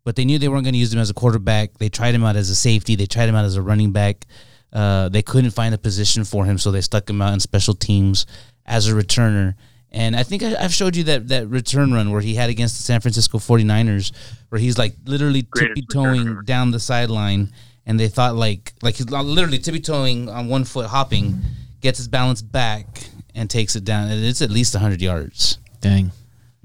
[0.05, 1.79] but they knew they weren't going to use him as a quarterback.
[1.79, 2.95] They tried him out as a safety.
[2.95, 4.27] They tried him out as a running back.
[4.73, 7.75] Uh, they couldn't find a position for him, so they stuck him out in special
[7.75, 8.27] teams
[8.67, 9.55] as a returner.
[9.97, 12.77] And I think I, I've showed you that that return run where he had against
[12.77, 14.13] the San Francisco 49ers,
[14.51, 17.51] where he's like literally Greatest tippy toeing down the sideline,
[17.87, 21.41] and they thought like like he's literally tippy toeing on one foot, hopping,
[21.81, 24.09] gets his balance back and takes it down.
[24.09, 25.59] And it's at least 100 yards.
[25.81, 26.13] Dang.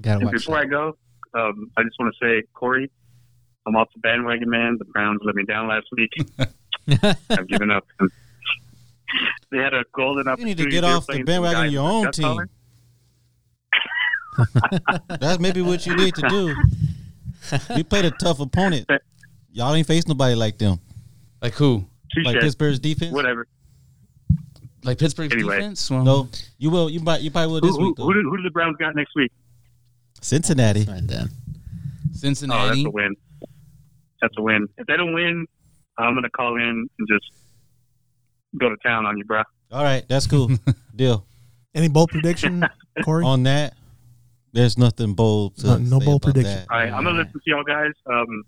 [0.02, 0.66] Gotta And watch before that.
[0.66, 0.96] I go,
[1.32, 2.90] um, I just want to say, Corey,
[3.66, 4.76] I'm off the bandwagon, man.
[4.78, 6.12] The Browns let me down last week.
[7.30, 7.86] I've given up.
[9.50, 10.28] they had a golden opportunity.
[10.28, 10.54] You opportunity.
[10.54, 12.24] need to get off the bandwagon guy of your own team.
[12.24, 12.48] collar.
[15.20, 16.54] That's maybe what you need to do.
[17.74, 18.88] We played a tough opponent.
[19.52, 20.78] Y'all ain't face nobody like them.
[21.40, 21.84] Like who?
[22.14, 22.24] Touche.
[22.26, 23.12] Like Pittsburgh's defense.
[23.12, 23.46] Whatever.
[24.84, 25.56] Like Pittsburgh's Anyway.
[25.56, 25.90] defense?
[25.90, 26.28] Well, No,
[26.58, 26.88] you will.
[26.90, 27.20] You might.
[27.22, 28.04] You probably will this who, week though.
[28.04, 29.30] who, do, who do the Browns got next week?
[30.20, 30.86] Cincinnati.
[30.88, 32.84] And then Oh, that's Cincinnati.
[32.86, 33.16] a win.
[34.20, 34.68] That's a win.
[34.78, 35.46] If they don't win,
[35.98, 37.24] I'm gonna call in and just
[38.58, 39.42] go to town on you, bro.
[39.72, 40.50] All right, that's cool.
[40.96, 41.26] Deal.
[41.74, 42.64] Any bold prediction,
[43.04, 43.24] Corey?
[43.24, 43.74] On that,
[44.52, 45.56] there's nothing bold.
[45.58, 46.58] To No- no say bold about prediction.
[46.58, 46.70] that.
[46.70, 47.92] All right, I'm gonna listen to y'all guys.
[48.06, 48.44] Um,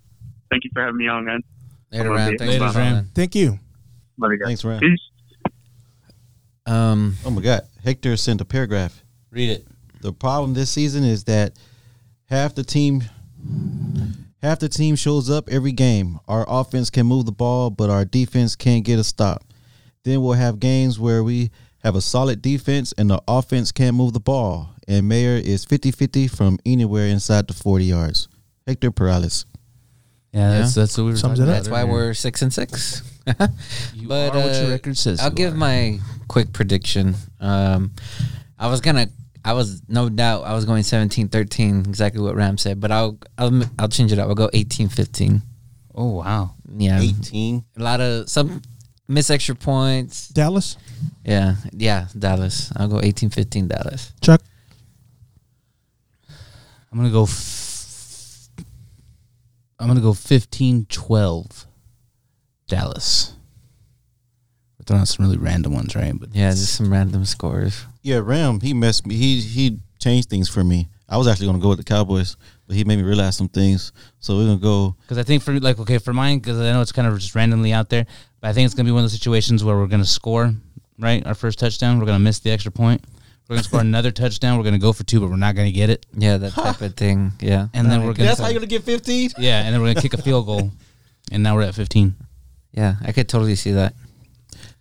[0.51, 1.41] thank you for having me on, man.
[1.93, 2.37] later, Ram.
[2.39, 3.11] Thanks Later, for Ram.
[3.15, 3.59] Thank you.
[4.19, 4.47] Love you guys.
[4.47, 4.81] Thanks, Ram.
[4.81, 5.01] Peace.
[6.67, 9.03] Um, Oh my God, Hector sent a paragraph.
[9.31, 9.67] Read it.
[10.01, 11.53] The problem this season is that
[12.27, 13.03] half the team
[14.43, 16.19] half the team shows up every game.
[16.29, 19.43] Our offense can move the ball, but our defense can't get a stop.
[20.05, 21.51] Then we'll have games where we
[21.85, 24.71] have a solid defense and the offense can't move the ball.
[24.89, 28.29] And Maher is 50-50 from anywhere inside the 40 yards.
[28.67, 29.45] Hector Perales.
[30.33, 32.53] Yeah, that's that's what we were Sums talking it about that's why we're six and
[32.53, 33.03] six.
[33.95, 35.21] You but are what your uh, record says.
[35.21, 35.57] I'll you give are.
[35.57, 37.15] my quick prediction.
[37.41, 37.93] Um,
[38.59, 39.07] I was gonna,
[39.45, 43.63] I was no doubt I was going 17-13, exactly what Ram said, but I'll I'll
[43.79, 44.29] I'll change it up.
[44.29, 45.41] I'll go 18-15.
[45.95, 46.55] Oh wow.
[46.77, 47.65] Yeah, 18.
[47.79, 48.61] a lot of some
[49.09, 50.29] miss extra points.
[50.29, 50.77] Dallas,
[51.25, 52.73] Yeah, yeah, Dallas.
[52.77, 54.13] I'll go 18-15 Dallas.
[54.21, 54.41] Chuck.
[56.93, 57.25] I'm gonna go.
[57.25, 58.49] F-
[59.79, 61.67] I'm gonna go 15-12
[62.69, 63.35] Dallas.
[64.79, 66.13] We're throwing out some really random ones, right?
[66.19, 67.85] But Yeah, just some random scores.
[68.03, 69.17] Yeah, Ram, he messed me.
[69.17, 70.89] He he changed things for me.
[71.09, 72.37] I was actually going to go with the Cowboys,
[72.67, 73.93] but he made me realize some things.
[74.21, 76.73] So we're going to go Because I think for like okay for mine because I
[76.73, 78.07] know it's kind of just randomly out there,
[78.45, 80.53] but I think it's gonna be one of those situations where we're gonna score
[80.99, 83.03] right our first touchdown, we're gonna miss the extra point,
[83.49, 85.89] we're gonna score another touchdown, we're gonna go for two, but we're not gonna get
[85.89, 87.33] it, Yeah, that type of thing.
[87.41, 89.31] Yeah, and then we're gonna That's how you're going to get 15?
[89.39, 90.71] yeah, and then we're gonna kick a field goal,
[91.33, 92.15] and now we're at 15.
[92.73, 93.95] yeah, I could totally see that.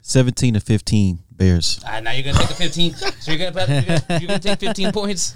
[0.02, 1.80] 17 to 15 Bears.
[1.88, 2.94] Ah, now you're gonna take the 15.
[2.96, 5.36] So you're gonna put- you're gonna, you're gonna take 15 points.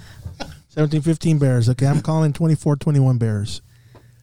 [0.76, 1.70] 17-15 Bears.
[1.70, 3.62] Okay, I'm calling 24-21 Bears.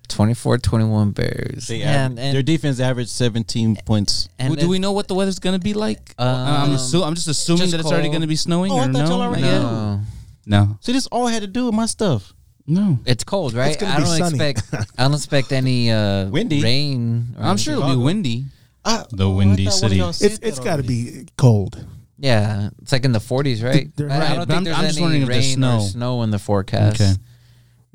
[0.08, 1.66] 24-21 Bears.
[1.68, 4.28] They Yeah, average- and, their defense averaged 17 points.
[4.38, 6.14] and Well, do we know what the weather's gonna be like?
[6.18, 8.72] I'm, Um, assu- I'm just assuming just that it's already gonna be snowing.
[8.72, 9.04] Oh, I thought no?
[9.06, 10.00] y'all already No,
[10.46, 12.32] No, See, this all had to do with my stuff.
[12.66, 12.98] no.
[13.06, 13.78] it's cold, right?
[13.78, 14.48] gonna I don't sunny.
[14.50, 14.88] expect.
[14.98, 16.62] I don't expect any uh, Windy.
[16.62, 17.34] rain.
[17.38, 18.44] or I'm sure it'll be windy.
[18.84, 20.34] I, The Windy I thought one of City.
[20.34, 21.84] It's it's got to be cold.
[22.18, 23.90] Yeah, it's like in the 40s, right?
[23.96, 25.80] They're- right, I, don't think I'm, there's I'm just any wondering if there's or snow.
[25.80, 27.00] snow in the forecast.
[27.00, 27.12] Okay.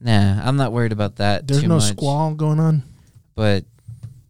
[0.02, 1.84] Nah, I'm not worried about that There's too no much.
[1.90, 2.84] squall going on.
[3.36, 3.66] But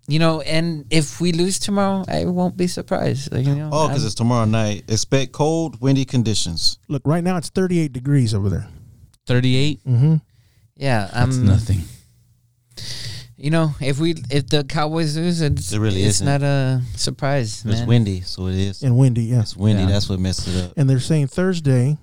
[0.07, 3.31] you know, and if we lose tomorrow, I won't be surprised.
[3.31, 4.85] Like, you know, Oh, because it's tomorrow night.
[4.87, 6.79] Expect cold, windy conditions.
[6.87, 8.67] Look, right now it's 38 degrees over there.
[9.27, 9.83] 38.
[9.85, 10.15] Mm-hmm.
[10.77, 11.81] yeah, That's I'm nothing.
[13.37, 16.25] You know, if we if the Cowboys lose, it's It really it's isn't.
[16.27, 17.75] not a surprise, man.
[17.75, 18.83] It's windy, so it is.
[18.83, 19.41] And windy, yeah.
[19.41, 19.83] It's windy.
[19.83, 19.89] Yeah.
[19.89, 20.73] That's what messed it up.
[20.75, 21.97] And they're saying Thursday,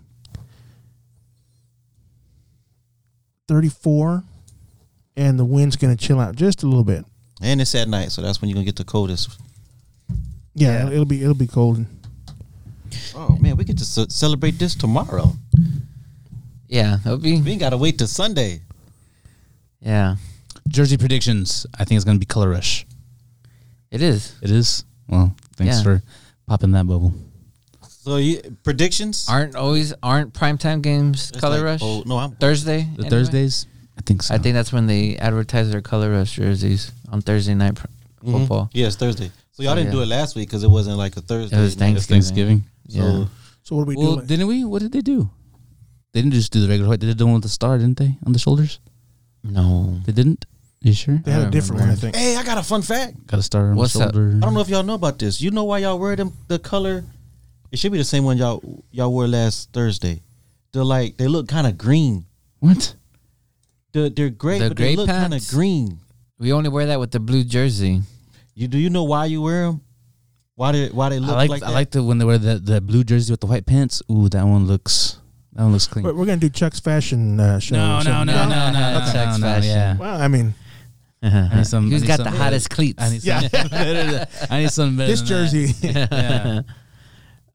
[3.49, 4.23] 34,
[5.17, 7.05] and the wind's going to chill out just a little bit.
[7.43, 9.39] And it's at night, so that's when you're gonna get the coldest.
[10.55, 10.79] Yeah, Yeah.
[10.81, 11.85] It'll, it'll be it'll be cold.
[13.15, 15.33] Oh man, we get to ce- celebrate this tomorrow.
[16.67, 17.41] Yeah, it'll be.
[17.43, 18.61] We ain't gotta wait till Sunday.
[19.81, 20.17] Yeah,
[20.67, 21.67] Jersey predictions.
[21.79, 22.87] I think it's going to be Color Rush.
[23.91, 24.35] it is.
[24.43, 24.85] It is.
[25.07, 25.83] Well, thanks Yeah.
[25.83, 26.03] for
[26.47, 27.13] popping that bubble.
[28.07, 29.27] So you, predictions?
[29.29, 32.83] Aren't always aren't primetime games It's color like, rush Oh no, I'm Thursday.
[32.83, 33.09] The anyway?
[33.11, 33.67] Thursdays.
[33.99, 34.33] I think so.
[34.33, 37.89] I think that's when they advertise their color rush jerseys on Thursday night pr-
[38.25, 38.33] Mhm.
[38.39, 38.71] football.
[38.73, 39.33] Yeah, it's Thursday.
[39.51, 39.93] So y'all Oh, didn't yeah.
[39.99, 41.57] do it last week because it wasn't like a Thursday.
[41.59, 41.97] It was night.
[41.97, 42.63] It's Thanksgiving.
[42.63, 42.65] Thanksgiving.
[42.87, 43.25] Yeah.
[43.25, 43.29] So
[43.65, 44.27] So what do we Well, do?
[44.27, 44.63] didn't we?
[44.65, 45.29] What did they do?
[46.13, 47.01] They didn't just do the regular white.
[47.01, 48.17] They did the one with the star, didn't they?
[48.25, 48.79] On the shoulders.
[49.43, 50.01] No.
[50.07, 50.45] They didn't.
[50.81, 51.19] You sure?
[51.25, 52.15] They had a different one, I think.
[52.15, 53.27] Hey, I got a fun fact.
[53.27, 54.15] Got a star on What's the that?
[54.15, 54.37] shoulder.
[54.37, 55.41] I don't know if y'all know about this.
[55.41, 57.05] You know why y'all wear them the color?
[57.77, 60.23] It should be the same one y'all y'all wore last Thursday.
[60.73, 62.25] They're like they look kind of green.
[62.59, 62.95] What?
[63.93, 65.53] They're, they're gray, The but gray they look kind of pants?
[65.53, 65.99] green.
[66.39, 68.01] We only wear that with the blue jersey.
[68.55, 69.83] You do you know why you wear them?
[70.55, 71.73] Why they why they I look like, like, I that?
[71.75, 74.01] like the when they wear the, the blue jersey with the white pants.
[74.11, 75.19] Ooh, that one looks
[75.53, 76.03] that one looks clean.
[76.03, 77.77] But we're gonna do Chuck's fashion uh, show.
[77.77, 79.69] no, so- no, no, no, no, no, That's no, sex no, fashion.
[79.71, 79.97] yeah.
[80.01, 80.55] Well, I mean,
[81.23, 83.03] I need some- I Who's need got some the better- hottest cleats?
[83.03, 85.11] I need some better I need something better.
[85.11, 85.29] this than that.
[85.29, 85.75] jersey.
[85.83, 86.63] Yeah.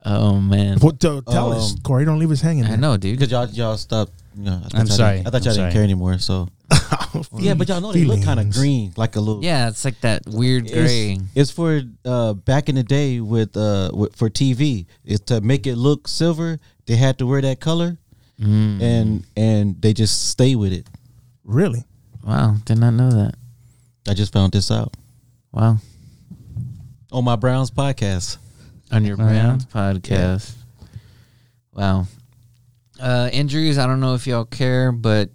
[0.06, 0.78] Oh man.
[0.82, 2.06] Well, to- tell us, Um, Corey.
[2.06, 2.66] Don't leave us hanging.
[2.66, 2.78] I there.
[2.78, 3.18] know, dude.
[3.18, 4.12] because y'all y'all stopped.
[4.36, 5.16] You know, I thought I'm y'all sorry.
[5.18, 5.72] Didn't, I thought y'all I'm didn't sorry.
[5.74, 6.18] care anymore.
[6.20, 6.47] So
[7.38, 9.43] yeah, but y'all know they look kind of green, like a little.
[9.43, 11.14] Yeah, it's like that weird gray.
[11.14, 14.86] It's, it's for uh, back in the day with uh with, for TV.
[15.04, 16.60] It's to make it look silver.
[16.86, 17.97] They had to wear that color,
[18.39, 18.82] Mm.
[18.82, 20.88] and and they just stay with it.
[21.43, 21.84] Really?
[22.26, 23.36] Wow, did not know that.
[24.08, 24.95] I just found this out
[25.52, 25.78] Wow.
[27.12, 28.38] on my Browns podcast.
[28.92, 29.56] On your Oh, yeah?
[29.58, 30.52] Browns podcast.
[31.74, 32.08] Wow.
[33.00, 35.30] Uh, injuries, I don't know if y'all care, but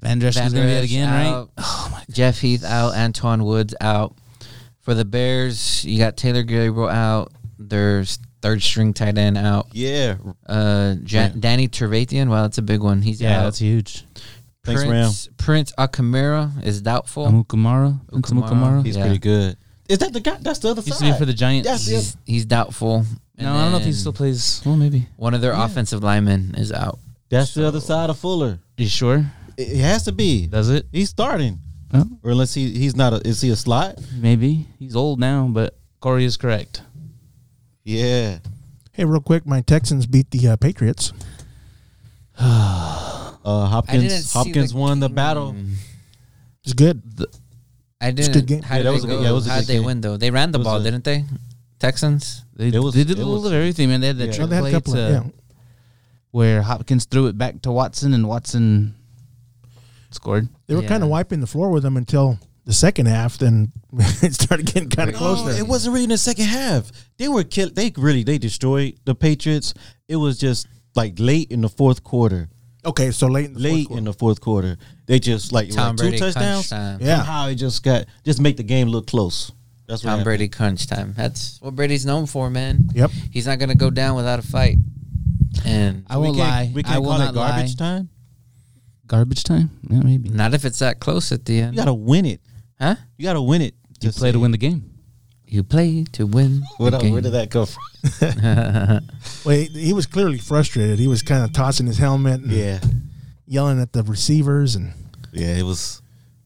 [0.00, 1.26] Van Dresch is gonna be out Der Esch again, right?
[1.26, 2.04] out.
[2.10, 4.14] Jeff Heath out, Antwaun Woods out.
[4.80, 7.32] For the Bears, you got Taylor Gabriel out.
[7.58, 9.66] There's third string tight end out.
[9.72, 11.40] Yeah, Uh, Jan- Ram.
[11.40, 13.02] Danny Trevathan, well, that's a big one.
[13.02, 13.44] He's Yeah, out.
[13.44, 14.04] that's huge.
[14.64, 17.26] Thanks, Prince, Prince Akamara is doubtful.
[17.26, 18.48] Amukamara, Prince Ukamara.
[18.50, 18.84] Amukamara.
[18.86, 19.02] he's Yeah.
[19.02, 19.56] pretty good.
[19.88, 20.36] Is that the guy?
[20.40, 21.06] That's the other Used side.
[21.06, 21.66] to be for the Giants.
[21.68, 23.04] Yes, he's, he's doubtful.
[23.38, 24.60] No, I don't know if he then still plays.
[24.66, 25.06] Well, maybe.
[25.16, 25.64] One of their Yeah.
[25.64, 26.98] offensive linemen is out.
[27.30, 28.58] That's the other side of Fuller.
[28.76, 29.24] You sure?
[29.56, 30.46] It, it has to be.
[30.46, 30.86] Does it?
[30.92, 31.58] He's starting,
[31.94, 33.12] Oh, or unless he he's not.
[33.14, 33.98] A, is he a slot?
[34.16, 34.66] maybe.
[34.78, 36.82] He's old now, but Corey is correct.
[37.84, 38.38] Yeah.
[38.92, 41.12] Hey, real quick, my Texans beat the uh, Patriots.
[43.44, 45.54] Uh, didn't Hopkins see Hopkins the won the battle.
[46.64, 47.00] It's good.
[48.00, 48.32] I a didn't.
[48.32, 48.62] good game.
[48.62, 49.16] How Yeah, did that they was a go?
[49.16, 49.84] good- yeah, it was a How'd good they game.
[49.84, 50.16] win though?
[50.16, 51.24] They ran the It was ball, a- didn't they?
[51.78, 52.44] Texans.
[52.56, 54.00] They, It was- they did it a little was- of everything, man.
[54.00, 54.32] They had that Yeah.
[54.32, 55.30] trick No, they had a play couple to, of, yeah.
[56.30, 58.94] where Hopkins threw it back to Watson and Watson
[60.10, 60.48] scored.
[60.66, 60.88] They were Yeah.
[60.88, 63.38] kind of wiping the floor with them until the second half.
[63.38, 65.58] Then it started getting kind of No, close there.
[65.62, 66.90] it wasn't really in the second half.
[67.16, 67.70] They were kill.
[67.70, 69.74] They really they destroyed the Patriots.
[70.08, 72.48] It was just like late in the fourth quarter.
[72.88, 74.76] Okay, so late in the late fourth in the fourth quarter,
[75.06, 76.68] they just like, Tom like Brady two touchdowns.
[76.70, 76.98] time.
[77.00, 77.16] Yeah.
[77.18, 79.52] Somehow it just got just make the game look close.
[79.86, 80.24] That's what Tom happened.
[80.24, 81.14] Brady crunch time.
[81.16, 82.88] That's what Brady's known for, man.
[82.94, 83.10] Yep.
[83.30, 84.76] He's not gonna go down without a fight.
[85.64, 86.72] And I We won't can't- lie.
[86.74, 87.86] We can't I will call not it garbage lie.
[87.86, 88.08] time.
[89.06, 89.70] Garbage time?
[89.88, 90.28] Yeah, maybe.
[90.28, 91.74] not if it's that close at the end.
[91.74, 92.40] You gotta win it.
[92.78, 92.96] huh?
[93.16, 93.74] You gotta win it.
[94.02, 94.90] You play to win the game.
[95.50, 96.62] You play to win.
[96.76, 97.22] Where, the where game.
[97.22, 97.82] did that come from?
[99.44, 100.98] Well, he, he was clearly frustrated.
[100.98, 102.80] He was kind of tossing his helmet and Yeah,
[103.46, 104.74] yelling at the receivers.
[104.76, 104.92] And
[105.32, 105.56] yeah.
[105.56, 106.02] It was.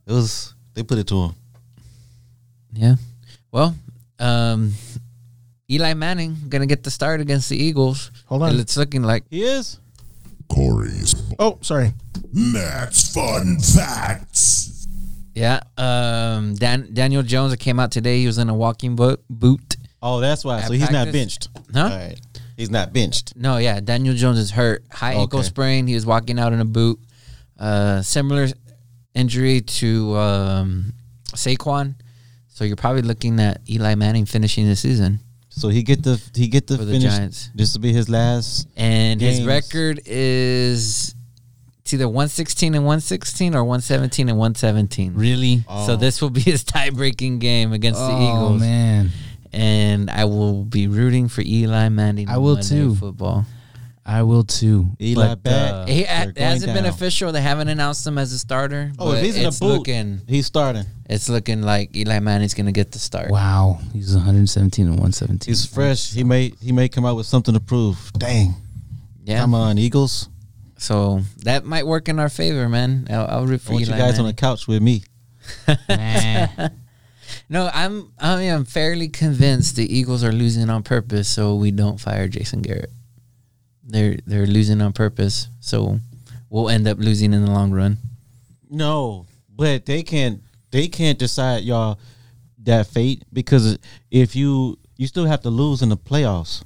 [0.07, 0.55] It was.
[0.75, 1.35] They put it to him.
[2.73, 2.95] Yeah.
[3.51, 3.75] Well,
[4.19, 4.73] um,
[5.71, 8.11] Eli Manning gonna get the start against the Eagles.
[8.27, 8.59] hold on.
[8.59, 9.79] It's looking like He is.
[10.49, 11.93] Corey's Oh, sorry.
[12.33, 14.72] Matt's Fun Facts.
[15.35, 15.61] Yeah.
[15.77, 18.21] Um, Dan, Daniel Jones came out today.
[18.21, 19.21] He was in a walking boot.
[19.31, 19.77] Boot.
[20.03, 20.59] Oh, that's why.
[20.61, 21.13] At So he's not practice?
[21.13, 21.49] benched.
[21.73, 21.81] Huh?
[21.85, 22.19] All right.
[22.57, 23.35] He's not benched.
[23.37, 23.81] No, yeah.
[23.81, 24.85] Daniel Jones is hurt.
[24.91, 25.49] High ankle Okay.
[25.49, 25.87] sprain.
[25.87, 26.99] He was walking out in a boot.
[27.59, 28.49] Uh, similar
[29.15, 30.93] injury to um,
[31.35, 31.95] Saquon.
[32.49, 36.49] So you're probably looking at Eli Manning finishing the season So he get the he
[36.49, 37.11] get the for the finish.
[37.11, 37.51] Giants.
[37.55, 38.69] This will be his last.
[38.77, 39.47] And his Games.
[39.47, 41.15] record is
[41.93, 45.15] it's either 116 and 116 or 117 and 117.
[45.15, 45.63] Really?
[45.87, 48.53] So this will be his tie-breaking game against the Eagles.
[48.53, 49.11] Oh, man.
[49.53, 52.29] And I will be rooting for Eli Manning.
[52.31, 52.95] I will Monday too.
[52.95, 53.45] Football.
[54.07, 54.87] I will too.
[55.01, 56.87] Eli But, uh, He, They're it hasn't going been down.
[56.95, 57.31] official.
[57.33, 58.91] They haven't announced him as a starter.
[58.99, 60.87] Oh, but if he's in a it's boot, looking he's starting.
[61.11, 63.31] it's looking like Eli Manning's going to get the start.
[63.31, 63.79] wow.
[63.93, 65.51] He's 117 and 117.
[65.51, 66.13] He's fresh.
[66.15, 68.11] He may he may come out with something to prove.
[68.17, 68.55] Dang.
[69.25, 69.41] Yeah.
[69.41, 70.31] Come on, Eagles.
[70.83, 73.07] So that might work in our favor, man.
[73.09, 75.05] I'll, I'll root I want Eli you guys on the couch with me.
[77.49, 82.01] No, I'm I am fairly convinced the Eagles are losing on purpose so we don't
[82.01, 82.91] fire Jason Garrett.
[83.85, 85.99] They're they're losing on purpose, so
[86.49, 87.99] we'll end up losing in the long run.
[88.71, 91.99] No, but they can't they can't decide y'all
[92.63, 93.79] that fate because
[94.11, 96.63] if you you still have to lose in the playoffs.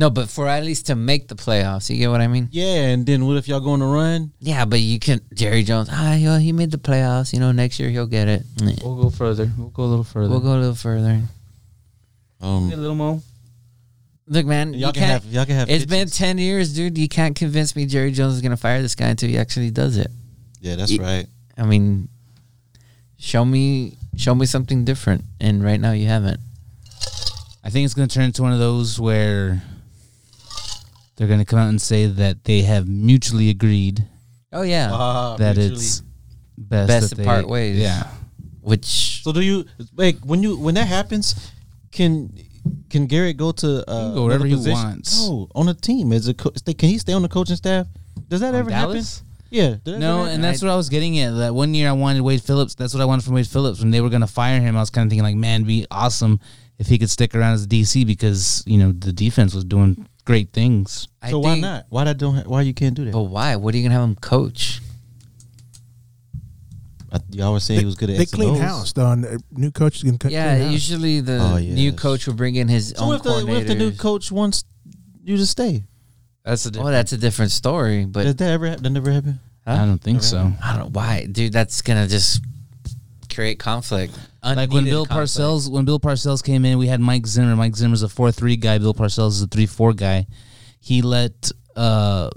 [0.00, 2.48] No, but for at least to make the playoffs, you get what I mean?
[2.50, 4.32] Yeah, and then what if y'all going to run?
[4.40, 5.90] Yeah, but you can Jerry Jones.
[5.92, 7.34] Ah, yo, he made the playoffs.
[7.34, 8.42] You know, next year he'll get it.
[8.82, 9.50] we'll go further.
[9.58, 10.30] We'll go a little further.
[10.30, 11.20] We'll go a little further.
[12.40, 13.20] Um, a little more.
[14.26, 15.22] Look, man, Y'all you can can't.
[15.22, 15.68] have y'all can have.
[15.68, 16.96] It's been ten years, dude.
[16.96, 19.98] You can't convince me Jerry Jones is gonna fire this guy until he actually does
[19.98, 20.10] it.
[20.62, 21.26] Yeah, that's It- right.
[21.58, 22.08] I mean,
[23.18, 26.40] show me, show me something different, and right now you haven't.
[27.62, 29.62] I think it's going to turn into one of those where
[31.20, 34.08] they're going to come out and say that they have mutually agreed
[34.52, 36.00] Oh yeah, Ah, that it's
[36.56, 37.78] best, Best that to they- part ways.
[37.78, 38.06] Yeah.
[38.62, 41.52] which So do you like when you when that happens?
[41.92, 42.32] Can
[42.88, 45.28] can Garrett go to uh, can go wherever he wants.
[45.28, 47.86] No, on a team as a co- stay- can he stay on the coaching staff?
[48.28, 49.18] Does that On ever Dallas?
[49.18, 49.26] happen?
[49.50, 49.76] Yeah.
[49.84, 51.30] that No, and that's what I was getting at.
[51.36, 52.74] That one year I wanted Wade Phillips.
[52.74, 53.80] That's what I wanted from Wade Phillips.
[53.80, 55.66] When they were going to fire him, I was kind of thinking like, man, it'd
[55.68, 56.38] be awesome
[56.78, 60.06] if he could stick around as a DC because you know the defense was doing
[60.20, 61.08] great things.
[61.22, 61.86] I so why think- not?
[61.88, 62.34] Why that don't?
[62.36, 63.12] ha- Why you can't do that?
[63.12, 63.56] But why?
[63.56, 64.80] What are you gonna have him coach?
[67.12, 68.60] I, y'all were saying he was good at They X and clean O's.
[68.60, 70.72] house though, and the new coach is going to Yeah, clean house.
[70.72, 71.98] usually the Oh, new yes.
[72.00, 74.62] coach will bring in his So own if the, what if the new coach wants
[75.24, 75.82] you to stay?
[76.44, 78.04] That's the Oh, that's a different story.
[78.04, 78.84] But Did that ever happen?
[78.84, 79.40] That never happened.
[79.66, 80.52] I don't think so.
[80.62, 81.52] I don't know why, dude.
[81.52, 82.42] That's gonna just
[83.32, 84.14] create conflict.
[84.42, 85.30] Like when Bill conflict.
[85.32, 87.54] Parcells, when Bill Parcells came in, we had Mike Zimmer.
[87.56, 88.78] Mike Zimmer's a four three guy.
[88.78, 90.26] Bill Parcells is a three four guy.
[90.80, 92.30] He let uh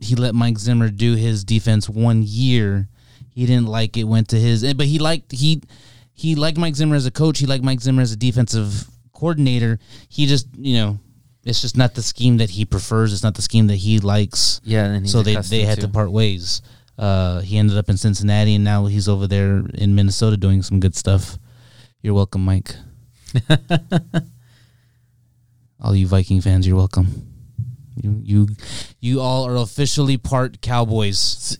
[0.00, 2.88] he let Mike Zimmer do his defense one year.
[3.30, 4.04] He didn't like it.
[4.04, 5.62] Went to his, but he liked he
[6.12, 7.38] he liked Mike Zimmer as a coach.
[7.38, 9.78] He liked Mike Zimmer as a defensive coordinator.
[10.08, 10.98] He just you know
[11.44, 13.12] it's just not the scheme that he prefers.
[13.12, 14.60] It's not the scheme that he likes.
[14.64, 15.86] Yeah, and he's so they they had to.
[15.86, 15.92] to.
[15.92, 16.62] part ways.
[16.98, 20.80] Uh, he ended up in Cincinnati, and now he's over there in Minnesota doing some
[20.80, 21.38] good stuff.
[22.02, 22.74] You're welcome, Mike.
[25.80, 27.26] all you Viking fans, you're welcome.
[27.96, 28.48] You you
[29.00, 31.58] you all are officially part Cowboys.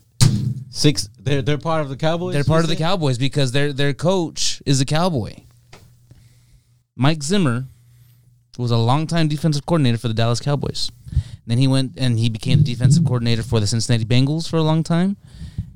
[0.70, 1.09] Six.
[1.18, 2.34] They're they're part of the Cowboys.
[2.34, 2.76] They're part of the?
[2.76, 5.34] Cowboys because their their coach is a Cowboy.
[6.95, 7.66] Mike Zimmer
[8.57, 10.91] was a longtime defensive coordinator for the Dallas Cowboys.
[11.47, 14.62] Then he went and he became the defensive coordinator for the Cincinnati Bengals for a
[14.62, 15.16] long time,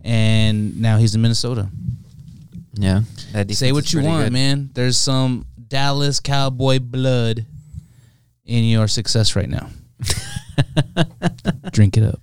[0.04, 1.68] and now he's in Minnesota.
[2.74, 3.02] Yeah,
[3.32, 4.32] that Say what you want, good.
[4.32, 4.70] man.
[4.72, 7.44] There's some Dallas Cowboy blood
[8.44, 9.68] in your success right now.
[11.72, 12.20] Drink it up.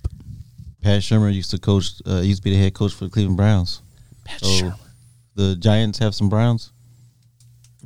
[0.82, 1.92] Pat Shurmur used to coach.
[2.06, 3.82] Uh, used to be the head coach for the Cleveland Browns.
[4.24, 4.78] Pat So Shurmur.
[5.34, 6.72] the Giants have some Browns.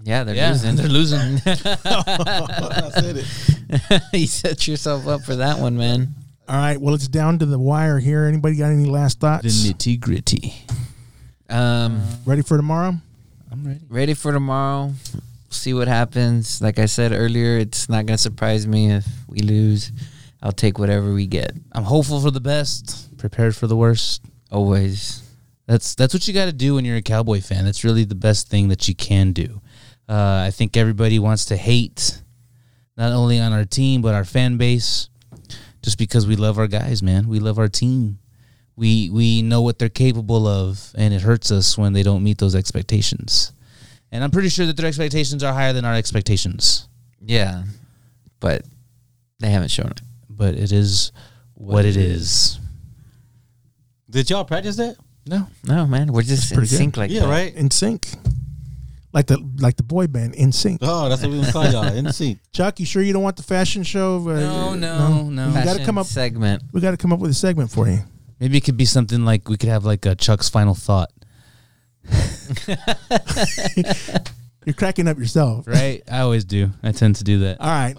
[0.03, 0.77] Yeah, they're Yeah, losing.
[0.77, 1.19] they're losing.
[1.47, 4.03] I said it.
[4.13, 6.15] you set yourself up for that one, man.
[6.49, 6.79] All right.
[6.81, 8.25] Well, it's down to the wire here.
[8.25, 9.45] Anybody got any last thoughts?
[9.45, 9.85] the thoughts?
[9.87, 10.55] nitty gritty.
[11.49, 12.95] Um, Ready for tomorrow?
[13.53, 13.81] I'm ready.
[13.89, 14.93] ready for tomorrow.
[15.51, 16.61] See what happens.
[16.61, 19.93] Like I said earlier, it's not gonna surprise me if we lose.
[20.43, 21.53] I'll take whatever we get.
[21.73, 24.23] I'm hopeful for the best, prepared for the worst.
[24.51, 25.23] Always.
[25.67, 27.65] That's that's what you got to do when you're a Cowboy fan.
[27.65, 29.61] That's really the best thing that you can do.
[30.09, 32.21] Uh, I think everybody wants to hate,
[32.97, 35.09] not only on our team but our fan base,
[35.83, 37.29] just because we love our guys, man.
[37.29, 38.19] We love our team.
[38.77, 42.39] We we know what they're capable of, and it hurts us when they don't meet
[42.39, 43.53] those expectations.
[44.11, 46.89] And I'm pretty sure that their expectations are higher than our expectations.
[47.21, 47.65] Yeah,
[48.41, 48.63] but
[49.41, 50.01] they haven't shown it.
[50.29, 51.13] But it is
[51.55, 52.59] what it is.
[54.11, 54.97] Did y'all practice that?
[55.27, 56.77] No, No, man, we're just in pretty good.
[56.77, 57.29] sync like yeah, that.
[57.29, 57.55] right.
[57.55, 58.09] In sync.
[59.13, 60.81] Like the like the boy band in sync.
[60.83, 61.85] Oh, that's what we gonna call y'all.
[61.85, 62.41] In sync.
[62.53, 64.17] Chuck, you sure you don't want the fashion show?
[64.29, 65.49] Uh, No, no, no.
[65.49, 66.07] We got to come up.
[66.07, 66.63] segment.
[66.73, 68.01] We got to come up with a segment for you.
[68.45, 71.11] Maybe it could be something like we could have like a Chuck's final thought.
[74.67, 75.67] You're cracking up yourself.
[75.67, 76.03] right?
[76.13, 76.69] I always do.
[76.83, 77.59] I tend to do that.
[77.59, 77.97] All right.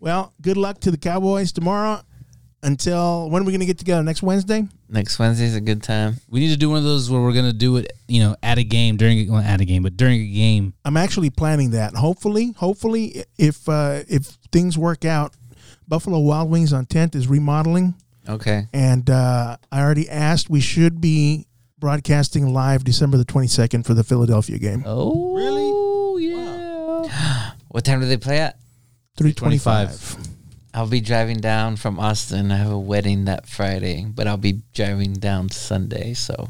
[0.00, 2.00] Well, good luck to the Cowboys tomorrow.
[2.64, 4.02] Until when are we going to get together?
[4.02, 4.66] Next Wednesday?
[4.88, 6.16] Next Wednesday's a good time.
[6.28, 8.58] We need to do one of those where we're gonna do it, you know, at
[8.58, 10.72] a game during well, at a game, but during a game.
[10.84, 11.94] I'm actually planning that.
[11.94, 15.34] Hopefully, hopefully, if uh, if things work out,
[15.86, 17.94] Buffalo Wild Wings on 10th is remodeling,
[18.28, 18.66] Okay.
[18.72, 20.48] and uh, I already asked.
[20.50, 21.46] We should be
[21.78, 24.82] broadcasting live December the 22nd for the Philadelphia game.
[24.86, 26.28] Oh, Really?
[26.28, 27.50] Yeah.
[27.68, 28.56] What time do they play at?
[29.18, 30.16] 325.
[30.72, 32.50] I'll be driving down from Austin.
[32.50, 36.48] I have a wedding that Friday, but I'll be driving down Sunday, so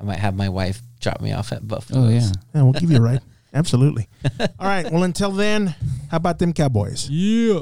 [0.00, 2.06] I might have my wife drop me off at Buffalo.
[2.06, 2.30] Oh yeah.
[2.54, 3.20] Yeah, we'll give you a ride.
[3.54, 4.08] Absolutely.
[4.40, 4.90] All right.
[4.90, 5.74] Well, until then,
[6.10, 7.08] how about them Cowboys?
[7.10, 7.60] Yeah.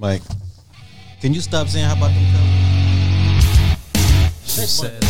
[0.00, 0.22] Mike,
[1.20, 2.24] can you stop saying how about them?
[4.46, 5.09] She said.